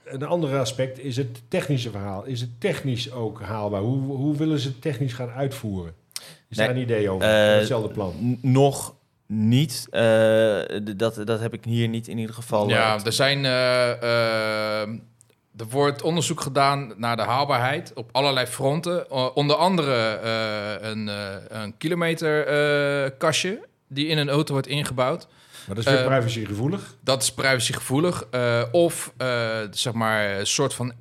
[0.05, 2.25] een ander aspect is het technische verhaal.
[2.25, 3.81] Is het technisch ook haalbaar?
[3.81, 5.93] Hoe, hoe willen ze het technisch gaan uitvoeren?
[6.49, 7.27] Is Nee, daar een idee over?
[7.27, 8.37] eh, Hetzelfde plan.
[8.41, 8.95] nog
[9.27, 9.87] niet.
[9.89, 10.59] Eh,
[10.95, 12.69] dat, dat heb ik hier niet in ieder geval.
[12.69, 13.45] Ja, eh, er zijn.
[15.57, 19.11] er wordt onderzoek gedaan naar de haalbaarheid op allerlei fronten.
[19.35, 21.13] Onder andere eh, een, uh,
[21.47, 25.27] een kilometerkastje die in een auto wordt ingebouwd.
[25.67, 26.95] Maar dat is weer privacygevoelig.
[27.03, 28.25] Dat is privacygevoelig.
[28.31, 29.27] Eh, of eh,
[29.71, 30.93] zeg maar een soort van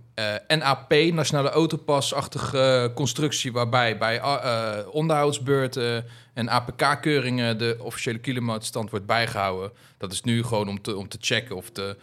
[0.49, 3.53] NAP, Nationale Autopas-achtige constructie...
[3.53, 6.05] waarbij bij eh, onderhoudsbeurten
[6.35, 7.59] en APK-keuringen...
[7.59, 9.71] de officiële kilometerstand wordt bijgehouden.
[9.99, 11.97] Dat is nu gewoon om te, om te checken of de,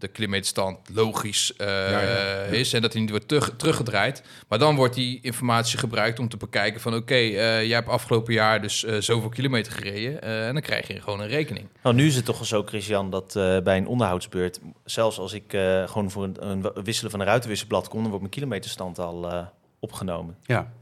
[0.00, 2.42] de kilometerstand logisch eh, Ja, ja.
[2.42, 2.72] is...
[2.72, 4.22] en dat hij niet wordt terug, teruggedraaid.
[4.48, 6.94] Maar dan wordt die informatie gebruikt om te bekijken van...
[6.94, 10.22] oké, eh, jij hebt afgelopen jaar dus eh, zoveel kilometer gereden...
[10.22, 11.66] eh, en dan krijg je gewoon een rekening.
[11.82, 15.32] Nou, nu is het toch wel zo, Christian, dat eh, bij een onderhoudsbeurt, zelfs als
[15.32, 18.98] ik eh, gewoon voor een, een wisselen van een ruitenwisselblad kom, dan wordt mijn kilometerstand
[18.98, 19.46] al eh,
[19.80, 20.36] opgenomen.
[20.42, 20.72] Ja.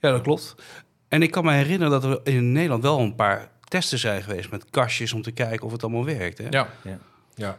[0.00, 0.54] ja, dat klopt.
[1.08, 4.50] En ik kan me herinneren dat er in Nederland wel een paar testen zijn geweest
[4.50, 6.38] met kastjes om te kijken of het allemaal werkt.
[6.38, 6.46] Hè?
[6.50, 6.68] Ja.
[6.82, 6.98] Ja.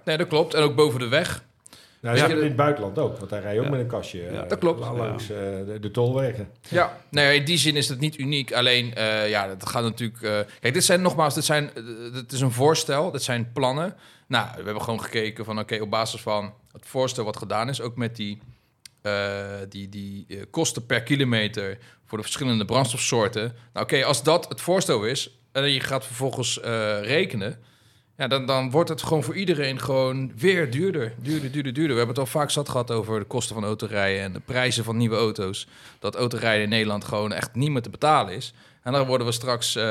[0.06, 0.54] Nee, dat klopt.
[0.54, 1.46] En ook boven de weg.
[2.02, 2.28] Nou, Ja.
[2.28, 2.36] ja.
[2.36, 3.72] in het buitenland ook, want daar rij je ook Ja.
[3.72, 4.22] met een kastje.
[4.22, 4.80] Ja, eh, dat klopt.
[4.80, 6.50] Langs eh, de, de tolwegen.
[6.70, 8.54] Ja, nee, in die zin is het niet uniek.
[8.54, 10.22] Alleen, eh, ja, dat gaat natuurlijk...
[10.22, 11.70] eh, kijk, dit zijn nogmaals, dit zijn,
[12.14, 13.96] dit is een voorstel, dit zijn plannen.
[14.28, 17.82] Nou, we hebben gewoon gekeken van, oké, op basis van het voorstel wat gedaan is,
[17.82, 18.40] ook met die,
[19.02, 23.56] eh, die, die kosten per kilometer voor de verschillende brandstofsoorten.
[23.74, 27.60] Nou, oké, als dat het voorstel is en je gaat vervolgens eh, rekenen,
[28.18, 31.14] Ja, dan, dan wordt het gewoon voor iedereen gewoon weer duurder.
[31.22, 31.92] Duurder, duurder, duurder.
[31.92, 34.84] We hebben het al vaak zat gehad over de kosten van autorijden en de prijzen
[34.84, 35.68] van nieuwe auto's.
[36.00, 38.54] Dat autorijden in Nederland gewoon echt niet meer te betalen is.
[38.84, 39.84] En dan worden we straks, eh,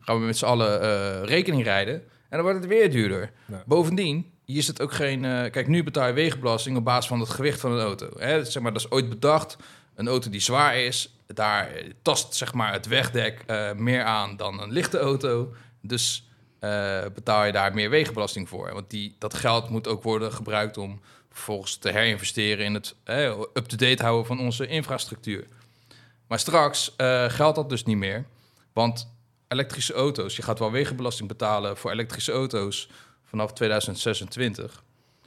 [0.00, 1.94] gaan we met z'n allen eh, rekening rijden.
[1.94, 3.30] En dan wordt het weer duurder.
[3.44, 3.62] Ja.
[3.66, 5.24] Bovendien, hier is het ook geen...
[5.24, 8.08] eh, kijk, nu betaal je wegenbelasting op basis van het gewicht van een auto.
[8.18, 8.44] Hè?
[8.44, 9.56] Zeg maar, dat is ooit bedacht.
[9.94, 11.70] Een auto die zwaar is, daar
[12.02, 13.44] tast zeg maar, het wegdek
[13.76, 15.54] meer aan dan een lichte auto.
[15.80, 18.72] Dus eh, betaal je daar meer wegenbelasting voor.
[18.72, 22.94] Want die, dat geld moet ook worden gebruikt om vervolgens te herinvesteren in het
[23.54, 25.46] up-to-date houden van onze infrastructuur.
[26.26, 28.24] Maar straks eh, geldt dat dus niet meer.
[28.72, 29.14] Want
[29.48, 32.88] elektrische auto's, je gaat wel wegenbelasting betalen voor elektrische auto's
[33.24, 34.82] vanaf 2026.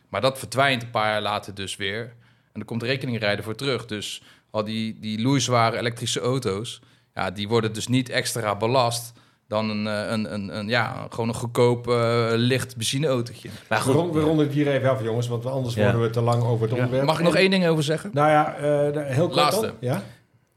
[0.09, 2.13] Maar dat verdwijnt een paar jaar later dus weer.
[2.51, 3.85] En er komt rekeningrijden voor terug.
[3.85, 6.81] Dus al die, die loeizware elektrische auto's,
[7.13, 9.13] ja, die worden dus niet extra belast
[9.49, 13.49] dan een, eh, een, een, een ja, gewoon een goedkoop eh, licht benzineautootje.
[13.69, 15.83] Maar goed, we ronden het hier even af, jongens, want anders Ja.
[15.83, 17.05] worden we te lang over het onderwerp.
[17.05, 18.09] Mag ik nog één ding over zeggen?
[18.13, 19.65] Nou ja, eh, heel kort Laatste.
[19.65, 19.75] dan.
[19.79, 20.03] Ja?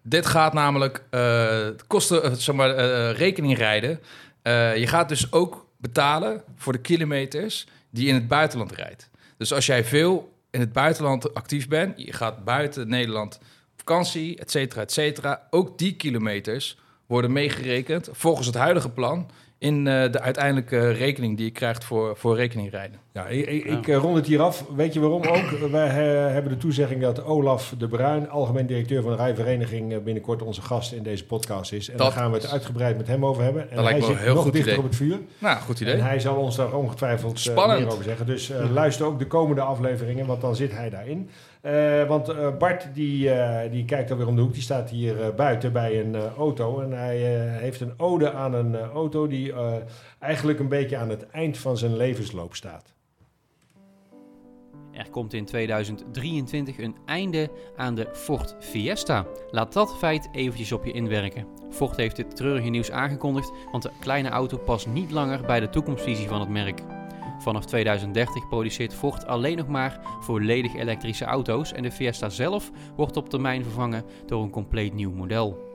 [0.02, 4.00] Dit gaat namelijk eh, het kosten, zeg maar, eh, rekening rijden.
[4.42, 9.10] Eh, je gaat dus ook betalen voor de kilometers die je in het buitenland rijdt.
[9.36, 13.42] Dus als jij veel in het buitenland actief bent, je gaat buiten Nederland op
[13.76, 15.46] vakantie, et cetera, et cetera.
[15.50, 16.76] Ook die kilometers
[17.12, 19.26] worden meegerekend volgens het huidige plan
[19.58, 22.98] in eh, de uiteindelijke rekening die je krijgt voor, voor rekeningrijden.
[23.12, 24.64] Ja, ik, ik, ik, eh, rond het hier af.
[24.76, 25.50] Weet je waarom ook?
[25.70, 29.98] Wij eh, hebben de toezegging dat Olaf de Bruin, algemeen directeur van de rijvereniging, eh,
[29.98, 31.90] binnenkort onze gast in deze podcast is.
[31.90, 33.70] En Dat- daar gaan we het uitgebreid met hem over hebben.
[33.70, 34.84] En lijkt hij me een zit heel nog goed dichter idee.
[34.84, 35.18] op het vuur.
[35.38, 35.94] Nou, goed idee.
[35.94, 37.80] En hij zal ons daar ongetwijfeld eh, Spannend.
[37.80, 38.26] meer over zeggen.
[38.26, 41.28] Dus eh, luister ook de komende afleveringen, want dan zit hij daarin.
[41.62, 44.52] Eh, want eh, Bart die, eh, die kijkt alweer om de hoek.
[44.52, 46.80] Die staat hier buiten bij een auto.
[46.80, 47.18] En hij
[47.58, 49.52] heeft een ode aan een auto die
[50.18, 52.94] eigenlijk een beetje aan het eind van zijn levensloop staat.
[54.92, 59.26] Er komt in 2023 een einde aan de Ford Fiesta.
[59.50, 61.46] Laat dat feit eventjes op je inwerken.
[61.70, 65.70] Ford heeft dit treurige nieuws aangekondigd, want de kleine auto past niet langer bij de
[65.70, 66.82] toekomstvisie van het merk.
[67.42, 73.16] Vanaf 2030 produceert Ford alleen nog maar volledig elektrische auto's en de Fiesta zelf wordt
[73.16, 75.70] op termijn vervangen door een compleet nieuw model.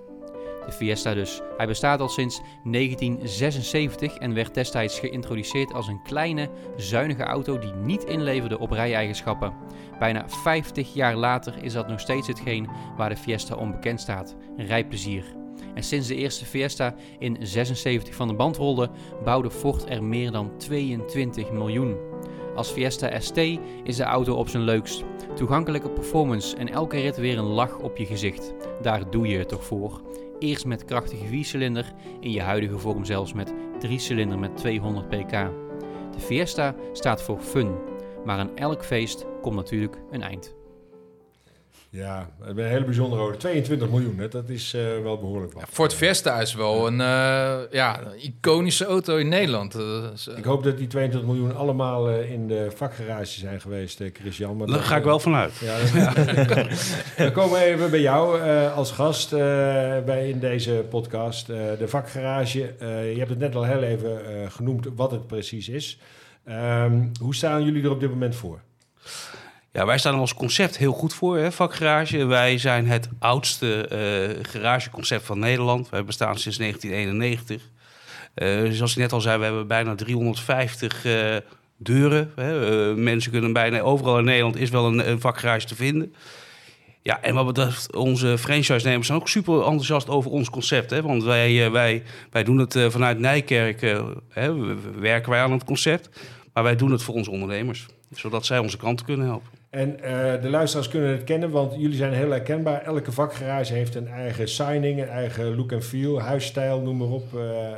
[0.66, 1.42] De Fiesta dus.
[1.58, 7.74] Hij bestaat al sinds 1976 en werd destijds geïntroduceerd als een kleine, zuinige auto die
[7.74, 9.54] niet inleverde op rijeigenschappen.
[10.00, 15.37] Bijna 50 jaar later is dat nog steeds hetgeen waar de Fiesta onbekend staat: rijplezier.
[15.78, 18.90] En sinds de eerste Fiesta in 76 van de band rolde,
[19.24, 21.96] bouwde Ford er meer dan 22 miljoen.
[22.56, 23.38] Als Fiesta ST
[23.84, 25.04] is de auto op zijn leukst.
[25.36, 28.54] Toegankelijke performance en elke rit weer een lach op je gezicht.
[28.82, 30.02] Daar doe je het toch voor.
[30.40, 33.54] Eerst met krachtige 4-cilinder, in je huidige vorm zelfs met
[33.88, 35.32] 3-cilinder met 200 pk.
[36.12, 37.76] De Fiesta staat voor fun,
[38.26, 40.57] maar aan elk feest komt natuurlijk een eind.
[41.90, 43.38] Ja, een hele bijzondere auto.
[43.38, 44.28] 22 miljoen, hè?
[44.28, 45.62] dat is eh, wel behoorlijk wat.
[45.62, 49.76] Ja, Ford Fiesta is wel een, eh, ja, een iconische auto in Nederland.
[49.76, 54.10] Eh, Ik hoop dat die 22 miljoen allemaal eh, in de vakgarage zijn geweest, eh,
[54.14, 54.58] Christian.
[54.58, 55.56] Maar Daar ga ik wel vanuit.
[55.56, 55.78] Ja,
[57.18, 59.40] dan komen we even bij jou eh, als gast eh,
[60.06, 61.50] bij in deze podcast.
[61.50, 65.28] Eh, de vakgarage, eh, je hebt het net al heel even eh, genoemd wat het
[65.28, 66.00] precies is.
[66.46, 68.60] Ehm, hoe staan jullie er op dit moment voor?
[69.78, 72.26] Ja, wij staan als concept heel goed voor, hè, vakgarage.
[72.26, 75.90] Wij zijn het oudste eh, garageconcept van Nederland.
[75.90, 77.70] Wij bestaan sinds 1991.
[78.34, 81.36] Eh, zoals ik net al zei, we hebben bijna 350 eh,
[81.78, 82.32] deuren.
[82.36, 82.96] Hè.
[82.96, 86.14] Mensen kunnen bijna overal in Nederland is wel een, vakgarage te vinden.
[87.02, 90.90] Ja, en wat betreft onze franchise-nemers zijn ook super enthousiast over ons concept.
[90.90, 91.02] Hè?
[91.02, 95.64] Want wij, wij, wij doen het vanuit Nijkerk, hè, we- we- werken wij aan het
[95.64, 96.10] concept.
[96.54, 97.86] Maar wij doen het voor onze ondernemers.
[98.16, 99.57] Zodat zij onze klanten kunnen helpen.
[99.70, 102.82] En eh, de luisteraars kunnen het kennen, want jullie zijn heel herkenbaar.
[102.82, 107.36] Elke vakgarage heeft een eigen signing, een eigen look en feel, huisstijl, noem maar op.
[107.36, 107.78] eh, eh,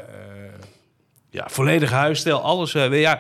[1.30, 2.72] Ja, volledige huisstijl, alles.
[2.72, 3.20] ja,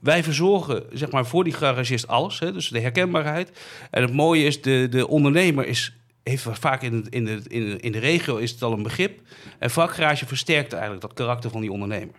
[0.00, 2.38] wij verzorgen zeg maar, voor die garagist alles.
[2.38, 3.50] Hè, dus de herkenbaarheid.
[3.90, 7.42] En het mooie is, de, de ondernemer is, heeft vaak in, in, de,
[7.80, 9.20] in de regio is het al een begrip.
[9.58, 12.14] En vakgarage versterkt eigenlijk dat karakter van die ondernemer.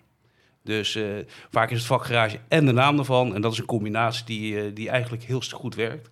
[0.63, 1.03] Dus eh,
[1.49, 3.35] vaak is het vakgarage en de naam ervan.
[3.35, 6.09] En dat is een combinatie die, eh, die eigenlijk heel goed werkt.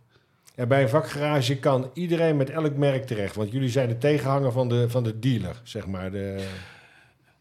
[0.55, 3.35] Ja, bij een vakgarage kan iedereen met elk merk terecht.
[3.35, 6.11] Want jullie zijn de tegenhanger van de, van de dealer, zeg maar.
[6.11, 6.45] De,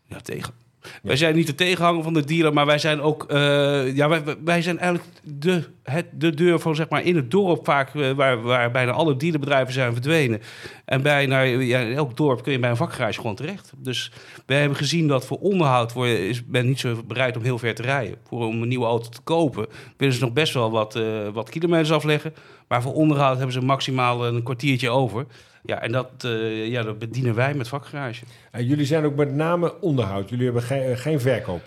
[0.06, 0.54] Ja, tegen.
[1.02, 3.24] Wij zijn niet de tegenhanger van de dealer, maar wij zijn ook...
[3.24, 7.30] eh, ja, wij, wij zijn eigenlijk de, het, de deur van, zeg maar, in het
[7.30, 7.94] dorp vaak...
[7.94, 10.40] eh, waar, waar bijna alle dealerbedrijven zijn verdwenen.
[10.84, 13.72] En bijna ja, in elk dorp kun je bij een vakgarage gewoon terecht.
[13.76, 14.12] Dus
[14.46, 17.82] wij hebben gezien dat voor onderhoud voor, is niet zo bereid om heel ver te
[17.82, 18.16] rijden.
[18.28, 21.50] Voor om een nieuwe auto te kopen willen ze nog best wel wat, eh, wat
[21.50, 22.34] kilometers afleggen.
[22.68, 25.26] Maar voor onderhoud hebben ze maximaal een kwartiertje over.
[25.62, 28.24] Ja, en dat, eh, ja, dat bedienen wij met vakgarage.
[28.50, 30.28] En jullie zijn ook met name onderhoud.
[30.28, 31.62] Jullie hebben geen, eh, geen verkoop.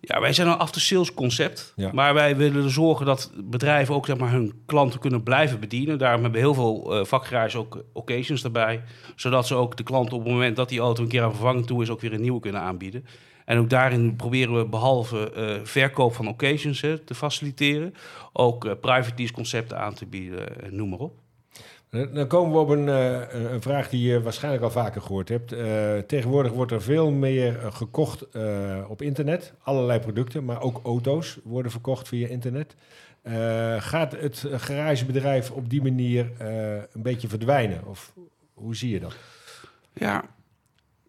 [0.00, 1.72] Ja, wij zijn een after-sales concept.
[1.76, 1.90] Ja.
[1.92, 5.98] Maar wij willen er zorgen dat bedrijven ook zeg maar, hun klanten kunnen blijven bedienen.
[5.98, 8.82] Daarom hebben heel veel eh vakgarages ook occasions erbij.
[9.16, 11.66] Zodat ze ook de klant op het moment dat die auto een keer aan vervanging
[11.66, 11.90] toe is...
[11.90, 13.04] ook weer een nieuwe kunnen aanbieden.
[13.48, 17.94] En ook daarin proberen we behalve eh, verkoop van occasions hè, te faciliteren...
[18.32, 21.12] ook eh, private lease concepten aan te bieden, eh, noem maar op.
[21.90, 25.54] Dan komen we op een, een- vraag die je waarschijnlijk al vaker gehoord hebt.
[26.08, 28.26] Tegenwoordig wordt er veel meer gekocht
[28.88, 29.52] op internet.
[29.62, 32.74] Allerlei producten, maar ook auto's worden verkocht via internet.
[33.78, 36.30] Gaat het garagebedrijf op die manier
[36.92, 37.86] een beetje verdwijnen?
[37.86, 38.12] Of
[38.54, 39.16] hoe zie je dat?
[39.92, 40.24] Ja,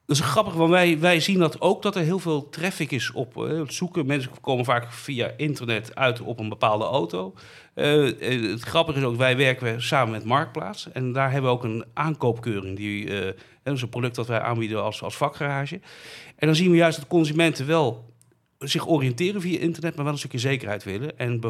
[0.10, 3.12] dat is grappig, want wij, wij zien dat ook dat er heel veel traffic is
[3.12, 4.06] op eh, het zoeken.
[4.06, 7.34] Mensen komen vaak via internet uit op een bepaalde auto.
[7.74, 8.04] Eh,
[8.50, 10.92] het grappige is ook, wij werken samen met Marktplaats.
[10.92, 12.78] En daar hebben we ook een aankoopkeuring.
[12.78, 13.06] Die,
[13.64, 15.80] dat is een product dat wij aanbieden als, als vakgarage.
[16.36, 18.14] En dan zien we juist dat consumenten wel
[18.60, 21.18] zich oriënteren via internet, maar wel een stukje zekerheid willen.
[21.18, 21.42] En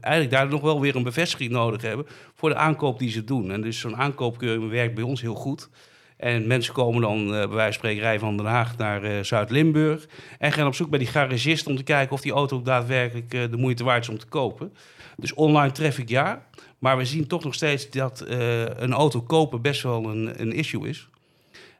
[0.00, 3.50] eigenlijk daar nog wel weer een bevestiging nodig hebben voor de aankoop die ze doen.
[3.50, 5.68] En dus zo'n aankoopkeuring werkt bij ons heel goed.
[6.18, 9.22] En mensen komen dan eh, bij wijze van spreken rijden van Den Haag naar eh,
[9.22, 10.06] Zuid-Limburg.
[10.38, 13.34] En gaan op zoek bij die garagist om te kijken of die auto ook daadwerkelijk
[13.34, 14.72] eh, de moeite waard is om te kopen.
[15.16, 16.46] Dus online traffic ja.
[16.78, 18.24] Maar we zien toch nog steeds dat
[18.76, 21.08] een auto kopen best wel een, een issue is.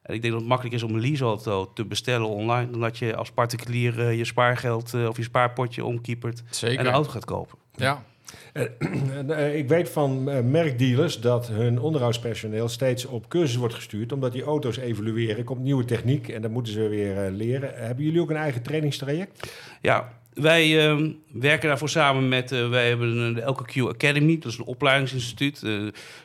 [0.02, 2.70] En ik denk dat het makkelijk is om een leaseauto te bestellen online.
[2.70, 6.78] Dan dat je als particulier je spaargeld of je spaarpotje omkiepert Zeker.
[6.78, 7.58] en een auto gaat kopen.
[7.74, 8.04] Ja.
[8.52, 8.70] En,
[9.36, 14.32] eh, ik weet van eh, merkdealers dat hun onderhoudspersoneel steeds op cursus wordt gestuurd, omdat
[14.32, 15.44] die auto's evolueren.
[15.44, 17.70] Komt nieuwe techniek en dan moeten ze weer eh, leren.
[17.74, 19.52] Hebben jullie ook een eigen trainingstraject?
[19.82, 24.58] Ja, wij ehm, werken daarvoor samen met, eh, wij hebben de LKQ Academy, dat is
[24.58, 25.62] een opleidingsinstituut.
[25.62, 25.72] Eh,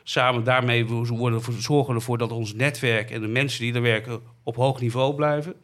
[0.02, 3.82] samen daarmee wo- worden, zorgen we ervoor dat ons netwerk en de mensen die er
[3.82, 5.54] werken op hoog niveau blijven.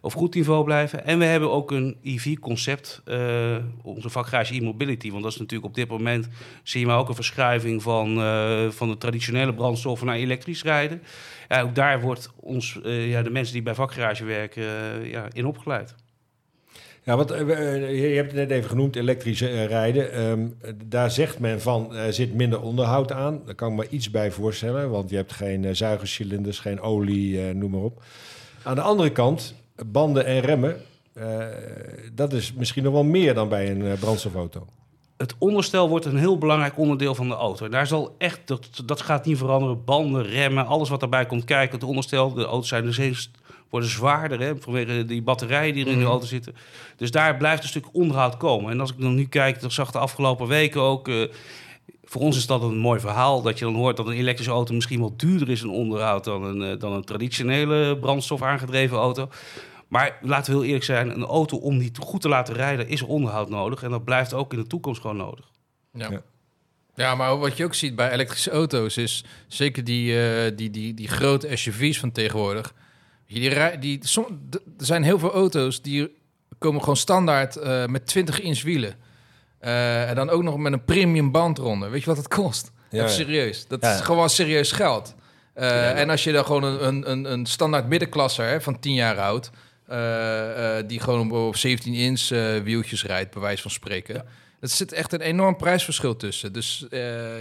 [0.00, 1.04] Of goed niveau blijven.
[1.04, 5.10] En we hebben ook een EV-concept, eh, onze vakgarage e-mobility.
[5.10, 6.28] Want dat is natuurlijk op dit moment,
[6.62, 11.02] zien we ook een verschuiving van, eh, van de traditionele brandstoffen naar elektrisch rijden.
[11.48, 14.64] Ja, ook daar wordt ons, eh, ja, de mensen die bij vakgarage werken
[15.08, 15.94] ja, in opgeleid.
[17.02, 17.46] Ja, want je
[18.10, 20.12] je hebt het net even genoemd, elektrisch rijden.
[20.12, 23.40] Ehm, eh, daar zegt men van, er zit minder onderhoud aan.
[23.44, 27.70] Daar kan ik me iets bij voorstellen, want je hebt geen zuigercilinders, geen olie, noem
[27.70, 28.02] maar op.
[28.62, 29.54] Aan de andere kant,
[29.86, 30.76] banden en remmen,
[31.12, 31.38] eh,
[32.12, 34.66] dat is misschien nog wel meer dan bij een eh, brandstofauto.
[35.16, 37.68] het onderstel wordt een heel belangrijk onderdeel van de auto.
[37.68, 39.84] Daar zal echt, dat, dat gaat niet veranderen.
[39.84, 41.78] Banden, remmen, alles wat daarbij komt kijken.
[41.78, 43.30] Het onderstel, de auto's zijn dus eens,
[43.70, 46.54] worden zwaarder hè, vanwege die batterijen die er in de auto zitten.
[46.96, 48.70] Dus daar blijft een stuk onderhoud komen.
[48.70, 51.08] En als ik dan nu kijk, dat zag de afgelopen weken ook.
[51.08, 51.22] eh,
[52.08, 53.42] voor ons is dat een mooi verhaal.
[53.42, 56.44] Dat je dan hoort dat een elektrische auto misschien wel duurder is in onderhoud dan
[56.44, 59.28] een, eh, dan een traditionele brandstof aangedreven auto.
[59.88, 63.02] Maar laten we heel eerlijk zijn, een auto om die goed te laten rijden is
[63.02, 63.82] onderhoud nodig.
[63.82, 65.50] En dat blijft ook in de toekomst gewoon nodig.
[65.92, 66.10] Ja.
[66.10, 66.22] Ja.
[66.94, 67.14] ja.
[67.14, 71.08] maar wat je ook ziet bij elektrische auto's is zeker die, eh, die, die, die
[71.08, 72.74] grote SUV's van tegenwoordig.
[73.26, 76.14] Die, die, som- d- er zijn heel veel auto's die
[76.58, 78.94] komen gewoon standaard eh, met 20 inch wielen.
[79.66, 81.90] Eh, en dan ook nog met een premium band eronder.
[81.90, 82.72] Weet je wat het kost?
[82.90, 83.66] Ja, Even serieus.
[83.66, 85.14] Dat is gewoon serieus geld.
[85.54, 88.94] Eh, En als je dan gewoon een, een, een, een standaard middenklasser hè, van 10
[88.94, 89.50] jaar oud...
[89.86, 92.28] eh, die gewoon op, op 17 inch
[92.64, 94.14] wieltjes rijdt, bij wijze van spreken...
[94.60, 96.52] Er zit echt een enorm prijsverschil tussen.
[96.52, 96.86] Dus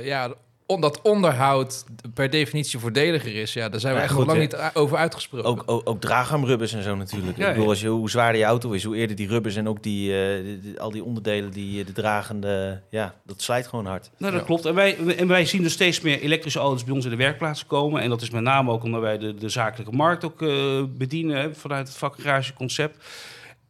[0.04, 0.34] ja,
[0.66, 4.40] on- dat onderhoud per definitie voordeliger is, ja, daar zijn we Ja, echt nog lang
[4.40, 5.50] niet over uitgesproken.
[5.50, 7.38] Ook, ook, ook draagarmrubbers en zo natuurlijk.
[7.38, 9.68] Ja, ik bedoel, als je, hoe zwaarder je auto is, hoe eerder die rubbers en
[9.68, 14.10] ook die, eh, al die onderdelen, die eh, de dragende, ja, dat slijt gewoon hard.
[14.18, 14.48] Nou, dat Ja.
[14.48, 14.66] klopt.
[14.66, 17.66] En wij, en wij zien dus steeds meer elektrische auto's bij ons in de werkplaats
[17.66, 18.02] komen.
[18.02, 21.38] En dat is met name ook omdat wij de, de zakelijke markt ook eh, bedienen
[21.38, 23.04] hè, vanuit het vakgarageconcept.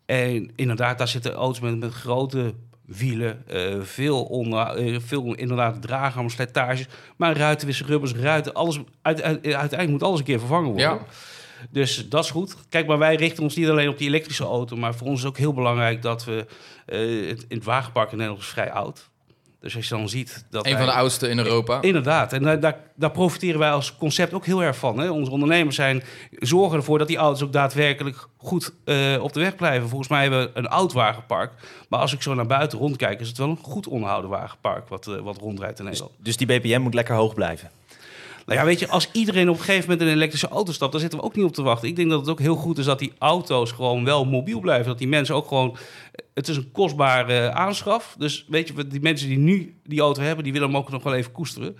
[0.05, 2.53] En inderdaad, daar zitten auto's met, met grote
[2.85, 6.87] wielen, eh, veel, onder, eh, veel inderdaad dragen, slijtages.
[7.15, 10.85] Maar ruitenwissel, rubbers, ruiten, alles, uit, uit- uiteindelijk moet alles een keer vervangen worden.
[10.89, 10.99] Ja.
[11.69, 12.55] Dus dat is goed.
[12.69, 15.25] Kijk, maar wij richten ons niet alleen op die elektrische auto, maar voor ons is
[15.25, 16.45] ook heel belangrijk dat we...
[16.85, 19.09] eh, het, in het wagenpark in Nederland is vrij oud.
[19.65, 21.81] Dus als je dan ziet dat Een van de oudste in Europa.
[21.81, 24.99] Inderdaad, en daar, daar, daar profiteren wij als concept ook heel erg van.
[24.99, 25.09] Hè?
[25.09, 26.03] Onze ondernemers zijn,
[26.39, 29.89] zorgen ervoor dat die auto's ook daadwerkelijk goed eh, op de weg blijven.
[29.89, 31.51] Volgens mij hebben we een oud wagenpark.
[31.89, 35.07] Maar als ik zo naar buiten rondkijk, is het wel een goed onderhouden wagenpark wat,
[35.07, 36.11] eh, wat rondrijdt in Nederland.
[36.17, 37.69] Dus die BPM moet lekker hoog blijven.
[38.45, 40.91] Nou ja, weet je, als iedereen op een gegeven moment in een elektrische auto stapt,
[40.91, 41.87] dan zitten we ook niet op te wachten.
[41.87, 44.87] Ik denk dat het ook heel goed is dat die auto's gewoon wel mobiel blijven.
[44.87, 45.77] Dat die mensen ook gewoon.
[46.35, 48.15] Het is een kostbare aanschaf.
[48.17, 51.03] Dus weet je, die mensen die nu die auto hebben, die willen hem ook nog
[51.03, 51.77] wel even koesteren.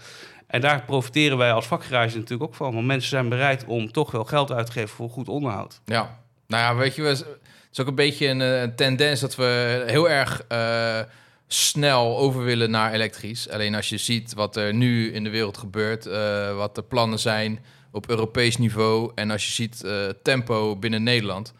[0.47, 2.73] En daar profiteren wij als vakgarage natuurlijk ook van.
[2.73, 5.81] Want mensen zijn bereid om toch wel geld uit te geven voor goed onderhoud.
[5.85, 6.19] Ja.
[6.47, 7.25] Nou ja, weet je, het
[7.71, 10.99] is ook een beetje een, eh, een tendens dat we heel erg eh,
[11.47, 13.49] snel over willen naar elektrisch.
[13.49, 17.19] Alleen als je ziet wat er nu in de wereld gebeurt, eh, wat de plannen
[17.19, 17.59] zijn
[17.91, 19.93] op Europees niveau en als je ziet eh,
[20.23, 21.53] tempo binnen Nederland,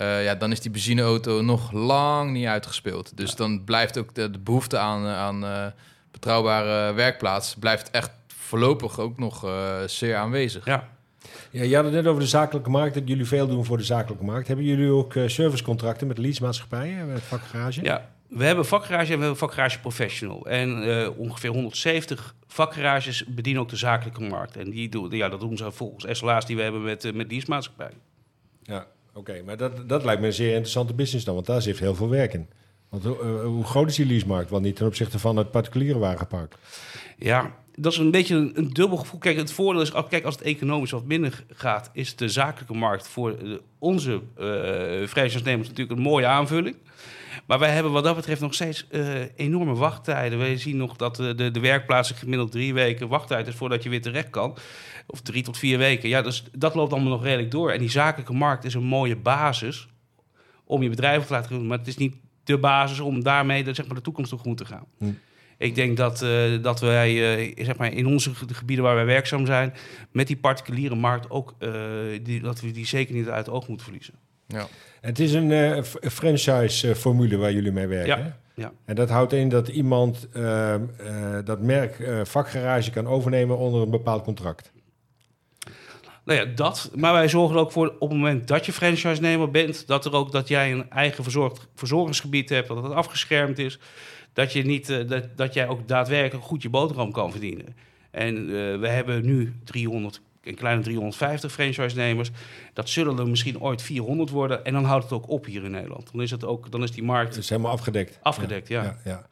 [0.00, 3.16] eh, ja, dan is die benzineauto nog lang niet uitgespeeld.
[3.16, 5.66] Dus dan blijft ook de, de behoefte aan, aan eh,
[6.10, 10.64] betrouwbare werkplaats blijft echt voorlopig ook nog eh, zeer aanwezig.
[10.64, 10.88] Ja,
[11.50, 13.84] Ja, je had het net over de zakelijke markt, dat jullie veel doen voor de
[13.84, 14.46] zakelijke markt.
[14.46, 17.82] Hebben jullie ook servicecontracten met leasemaatschappijen, met vakgarage?
[17.82, 18.08] ja.
[18.30, 20.46] We hebben vakgarage en we hebben vakgarage professional.
[20.46, 24.56] En eh, ongeveer 170 vakgarages bedienen ook de zakelijke markt.
[24.56, 27.30] En die doen, ja, dat doen ze volgens SLA's die we hebben met, eh, met
[27.30, 27.98] leasemaatschappijen.
[28.62, 29.42] Ja, oké.
[29.44, 32.08] Maar dat, dat lijkt me een zeer interessante business dan, want daar zit heel veel
[32.08, 32.48] werk in.
[32.88, 34.50] Want eh, hoe groot is die leasemarkt?
[34.50, 36.54] Want niet ten opzichte van het particuliere wagenpark.
[37.18, 39.20] Ja, dat is een beetje een, dubbel gevoel.
[39.20, 43.08] Kijk, het voordeel is, kijk, als het economisch wat minder gaat, is de zakelijke markt
[43.08, 46.76] voor eh, onze uh, franchise-nemers natuurlijk een mooie aanvulling.
[47.46, 49.04] Maar wij hebben wat dat betreft nog steeds eh,
[49.36, 50.38] enorme wachttijden.
[50.38, 53.88] We zien nog dat de, de, de werkplaatsen gemiddeld drie weken wachttijd is voordat je
[53.88, 54.56] weer terecht kan.
[55.06, 56.08] Of drie tot vier weken.
[56.08, 57.70] Ja, dus dat loopt allemaal nog redelijk door.
[57.70, 59.88] En die zakelijke markt is een mooie basis
[60.64, 61.66] om je bedrijf te laten groeien.
[61.66, 62.14] Maar het is niet
[62.44, 64.84] de basis om daarmee de, zeg maar, de toekomst tegemoet te gaan.
[64.98, 65.04] Hm.
[65.58, 66.30] Ik denk dat, eh,
[66.62, 69.74] dat wij eh, zeg maar in onze ge- de gebieden waar wij werkzaam zijn,
[70.12, 71.70] met die particuliere markt ook, eh,
[72.22, 74.14] die, dat we die zeker niet uit het oog moeten verliezen.
[74.50, 74.66] Ja.
[75.00, 78.34] Het is een eh, f- franchise-formule waar jullie mee werken.
[78.54, 78.72] Ja.
[78.84, 83.82] En dat houdt in dat iemand ehm, eh, dat merk eh, vakgarage kan overnemen onder
[83.82, 84.72] een bepaald contract.
[86.24, 86.90] Nou ja, dat.
[86.94, 90.12] Maar wij zorgen er ook voor op het moment dat je franchise-nemer bent, dat, er
[90.12, 93.78] ook, dat jij een eigen verzorgd, verzorgingsgebied hebt, dat het afgeschermd is.
[94.32, 97.66] Dat, je niet, eh, dat, dat jij ook daadwerkelijk goed je boterham kan verdienen.
[98.10, 102.30] En eh, we hebben nu 300, een kleine 350 franchise-nemers.
[102.72, 104.64] Dat zullen er misschien ooit 400 worden.
[104.64, 106.12] En dan houdt het ook op hier in Nederland.
[106.12, 108.18] Dan is, het ook, dan is die markt Het is helemaal afgedekt.
[108.22, 108.68] afgedekt.
[108.68, 108.82] Ja.
[108.82, 109.26] Ja, ja.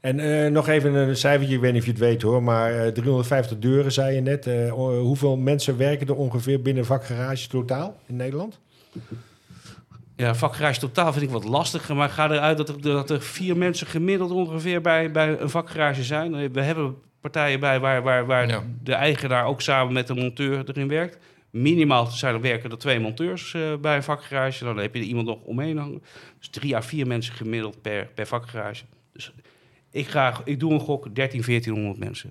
[0.00, 2.84] En eh, nog even een cijfertje, ik weet niet of je het weet hoor, maar
[2.84, 4.46] eh, 350 deuren zei je net.
[4.46, 8.60] Eh, hoeveel mensen werken er ongeveer binnen vakgarages totaal in Nederland?
[10.16, 11.96] Ja, vakgarage totaal vind ik wat lastiger.
[11.96, 16.02] Maar ga eruit dat er, dat er vier mensen gemiddeld ongeveer bij, bij een vakgarage
[16.02, 16.52] zijn.
[16.52, 18.62] We hebben partijen bij waar, waar, waar Ja.
[18.82, 21.18] de eigenaar ook samen met de monteur erin werkt.
[21.50, 24.64] Minimaal zijn er werken er twee monteurs eh, bij een vakgarage.
[24.64, 26.02] Dan heb je er iemand nog omheen hangen.
[26.38, 28.84] Dus drie à vier mensen gemiddeld per, per vakgarage.
[29.12, 29.32] Dus
[29.90, 32.30] ik, ga, ik doe een gok 13, 1400 mensen.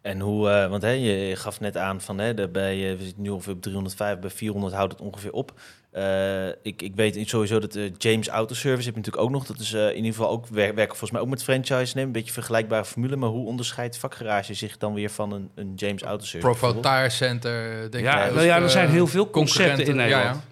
[0.00, 3.04] En hoe, eh, want hè, je gaf net aan van hè, de, bij, eh, we
[3.04, 5.52] zitten nu ongeveer op 305, bij 400 houdt het ongeveer op.
[5.96, 9.46] Eh, ik, ik weet sowieso dat eh, James Auto Service heb je natuurlijk ook nog.
[9.46, 12.02] Dat is eh, in ieder geval ook wer- werken volgens mij ook met franchise nemen.
[12.02, 13.16] Een beetje vergelijkbare formule.
[13.16, 16.56] Maar hoe onderscheidt vakgarage zich dan weer van een, een James Auto Service?
[16.56, 16.80] Profile?
[16.82, 18.00] Tire Center, denk ik.
[18.12, 20.44] Ja, ook, nou ja, er zijn heel veel concepten in concurrenten, ja, Nederland.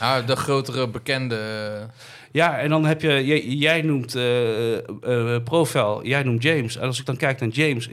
[0.00, 1.38] Ja, Ja, de grotere bekende.
[2.32, 6.76] Ja, en dan heb je, jij, jij noemt eh eh, Profile, jij noemt James.
[6.76, 7.88] En als ik dan kijk naar James,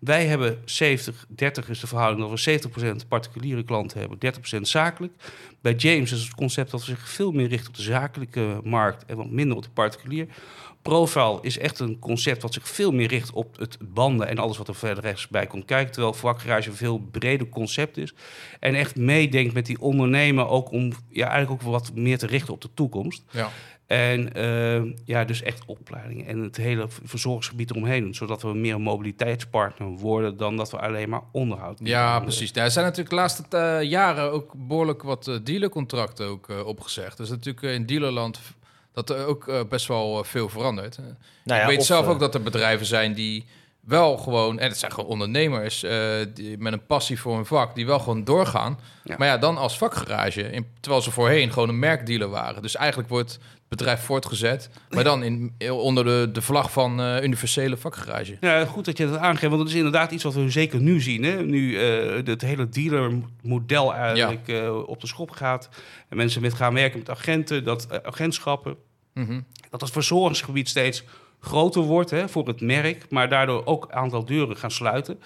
[0.00, 4.18] wij hebben 70, 30 is de verhouding dat we 70% particuliere klanten hebben,
[4.56, 5.12] 30% zakelijk.
[5.60, 9.04] Bij James is het concept dat we zich veel meer richten op de zakelijke markt
[9.04, 10.26] en wat minder op de particulier.
[10.82, 14.58] Profile is echt een concept wat zich veel meer richt op het banden en alles
[14.58, 15.92] wat er verder rechts bij komt kijken.
[15.92, 18.14] Terwijl vakgarage een veel breder concept is.
[18.60, 22.54] En echt meedenkt met die ondernemer ook om ja, eigenlijk ook wat meer te richten
[22.54, 23.22] op de toekomst.
[23.30, 23.50] ja.
[23.90, 28.14] En eh, ja, dus echt opleiding en het hele verzorgingsgebied eromheen.
[28.14, 31.86] Zodat we meer een mobiliteitspartner worden dan dat we alleen maar onderhoud doen.
[31.86, 32.50] Ja, precies.
[32.54, 36.66] Ja, er zijn natuurlijk de laatste eh, jaren ook behoorlijk wat eh, dealercontracten ook, eh,
[36.66, 37.16] opgezegd.
[37.16, 38.40] Dus natuurlijk in dealerland
[38.92, 40.98] dat er ook best wel veel verandert.
[40.98, 41.08] Nou
[41.44, 43.46] ja, ik weet of, zelf ook dat er bedrijven zijn die
[43.90, 47.74] wel gewoon, en het zijn gewoon ondernemers eh, die, met een passie voor hun vak,
[47.74, 48.78] die wel gewoon doorgaan.
[49.04, 49.14] Ja.
[49.18, 52.62] Maar ja, dan als vakgarage, in, terwijl ze voorheen gewoon een merkdealer waren.
[52.62, 57.22] Dus eigenlijk wordt het bedrijf voortgezet, maar dan in, onder de, de vlag van eh,
[57.22, 58.36] universele vakgarage.
[58.40, 61.00] Ja, goed dat je dat aangeeft, want dat is inderdaad iets wat we zeker nu
[61.00, 61.22] zien.
[61.22, 61.42] Hè?
[61.42, 65.68] Nu eh, het hele dealermodel eigenlijk eh, op de schop gaat.
[66.08, 68.76] En mensen met gaan werken met agenten, dat agentschappen.
[69.14, 69.40] Mhm.
[69.70, 71.04] Dat het verzorgingsgebied steeds
[71.40, 75.20] groter wordt hè, voor het merk, maar daardoor ook een aantal deuren gaan sluiten.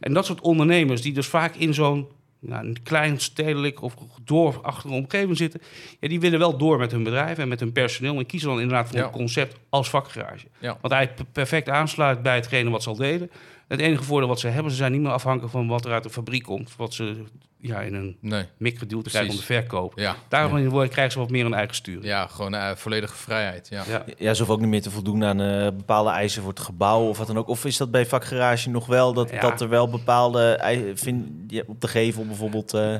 [0.00, 2.06] En dat soort ondernemers die dus vaak in zo'n
[2.40, 3.94] nou, een klein stedelijk of
[4.24, 5.60] dorpachtige omgeving zitten,
[6.00, 8.60] ja, die willen wel door met hun bedrijf en met hun personeel en kiezen dan
[8.60, 9.04] inderdaad voor Ja.
[9.04, 10.46] een concept als vakgarage.
[10.58, 10.78] Ja.
[10.80, 13.30] Want hij perfect aansluit bij hetgene wat ze al deden.
[13.76, 16.02] Het enige voordeel wat ze hebben, ze zijn niet meer afhankelijk van wat er uit
[16.02, 17.22] de fabriek komt, wat ze
[17.58, 18.44] ja, in een Nee.
[18.56, 19.44] mik krijgen om de Precies.
[19.44, 19.92] verkoop.
[19.98, 20.16] Ja.
[20.28, 20.86] Daarom ja.
[20.86, 22.04] krijgen ze wat meer een eigen sturing.
[22.04, 23.68] Ja, gewoon eh, volledige vrijheid.
[23.70, 23.84] Ja.
[23.88, 24.04] Ja.
[24.18, 27.08] Ja, ze hoeven ook niet meer te voldoen aan eh, bepaalde eisen voor het gebouw
[27.08, 27.48] of wat dan ook.
[27.48, 29.40] Of is dat bij vakgarage nog wel, dat, Ja.
[29.40, 32.74] dat er wel bepaalde eisen vind, ja, op de gevel bijvoorbeeld...
[32.74, 32.94] eh,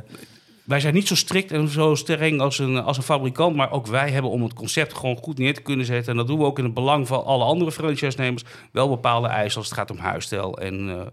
[0.64, 3.86] Wij zijn niet zo strikt en zo streng als een, als een fabrikant, maar ook
[3.86, 6.10] wij hebben om het concept gewoon goed neer te kunnen zetten.
[6.10, 8.44] En dat doen we ook in het belang van alle andere franchise-nemers.
[8.72, 11.06] Wel bepaalde eisen als het gaat om huisstijl en eh,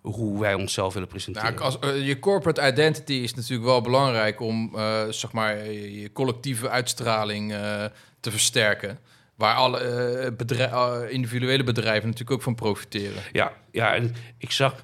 [0.00, 1.54] hoe wij onszelf willen presenteren.
[1.54, 6.12] Nou, als, eh, je corporate identity is natuurlijk wel belangrijk om eh, zeg maar, je
[6.12, 7.54] collectieve uitstraling
[8.20, 8.98] te versterken.
[9.42, 13.22] Waar alle eh, bedrij- eh, individuele bedrijven natuurlijk ook van profiteren.
[13.32, 14.74] Ja, ja, en ik zag,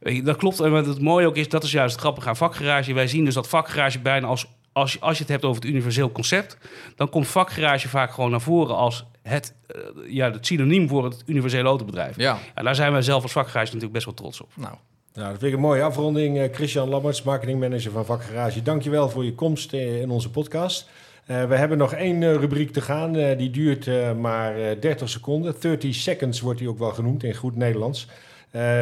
[0.00, 0.60] ik, dat klopt.
[0.60, 2.92] En wat het mooie ook is, dat is juist het grappige aan vakgarage.
[2.94, 5.70] Wij zien dus dat vakgarage bijna als, als, je- als je het hebt over het
[5.70, 6.56] universeel concept,
[6.96, 11.22] dan komt vakgarage vaak gewoon naar voren als het, eh, ja, het synoniem voor het
[11.26, 12.16] universele autobedrijf.
[12.16, 14.50] Ja, En daar zijn wij zelf als vakgarage natuurlijk best wel trots op.
[14.56, 14.74] nou,
[15.14, 16.38] Nou, dat vind ik een mooie afronding.
[16.38, 18.62] Eh, Christian Lammerts, marketingmanager van Vakgarage.
[18.62, 20.88] Dankjewel voor je komst in onze podcast.
[21.26, 23.16] Eh, we hebben nog één eh, rubriek te gaan.
[23.16, 25.54] Eh, die duurt maar eh, 30 seconden.
[25.60, 28.08] 30 seconds wordt die ook wel genoemd in goed Nederlands.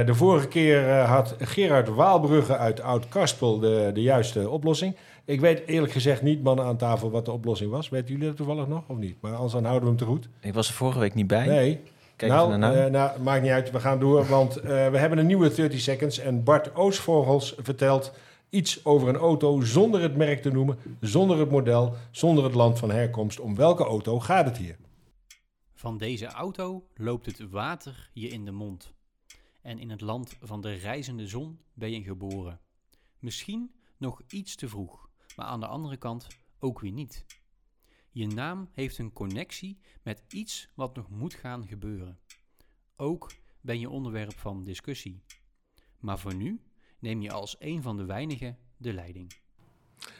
[0.07, 4.97] De vorige keer had Gerard Waalbrugge uit Oud-Karspel de, de juiste oplossing.
[5.24, 7.88] Ik weet eerlijk gezegd niet, mannen aan tafel, wat de oplossing was.
[7.88, 9.16] Weten jullie dat toevallig nog of niet?
[9.20, 10.28] Maar anders dan houden we hem te goed.
[10.41, 11.47] ik was er vorige week niet bij.
[11.47, 11.80] Nee.
[12.16, 12.91] Kijk nou, nou.
[12.91, 13.70] nou, maakt niet uit.
[13.70, 16.18] We gaan door, want we hebben een nieuwe 30 seconds.
[16.18, 18.12] En Bart Oosvogels vertelt
[18.51, 22.79] iets over een auto zonder het merk te noemen, zonder het model, zonder het land
[22.79, 23.41] van herkomst.
[23.41, 24.79] Om welke auto gaat het hier?
[25.75, 28.95] Van deze auto loopt het water je in de mond.
[29.63, 32.61] En in het land van de reizende zon ben je geboren.
[33.19, 36.27] Misschien nog iets te vroeg, maar aan de andere kant
[36.59, 37.27] ook weer niet.
[38.11, 42.19] Je naam heeft een connectie met iets wat nog moet gaan gebeuren.
[42.97, 45.23] Ook ben je onderwerp van discussie.
[45.99, 46.61] Maar voor nu
[47.01, 49.33] neem je als een van de weinigen de leiding.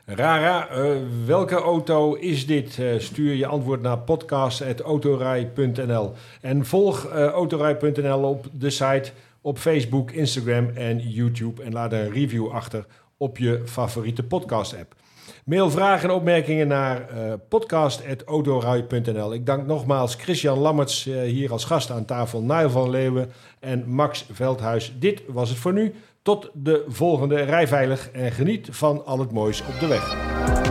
[0.05, 0.91] Rara, eh,
[1.26, 2.78] welke auto is dit?
[2.78, 6.12] Eh, stuur je antwoord naar podcast.autorij.nl.
[6.41, 9.11] En volg eh, autorij.nl op de site,
[9.41, 11.62] op Facebook, Instagram en YouTube.
[11.62, 14.95] En laat een review achter op je favoriete podcast-app.
[15.45, 17.07] Mail vragen en opmerkingen naar
[17.49, 19.35] podcast.autorij.nl.
[19.35, 24.26] Ik dank nogmaals Christian Lammerts hier als gast aan tafel, Nijl van Leeuwen en Max
[24.33, 24.93] Veldhuis.
[24.99, 25.95] Dit was het voor nu.
[26.22, 30.69] Tot de volgende Rijveilig en geniet van al het moois op de weg.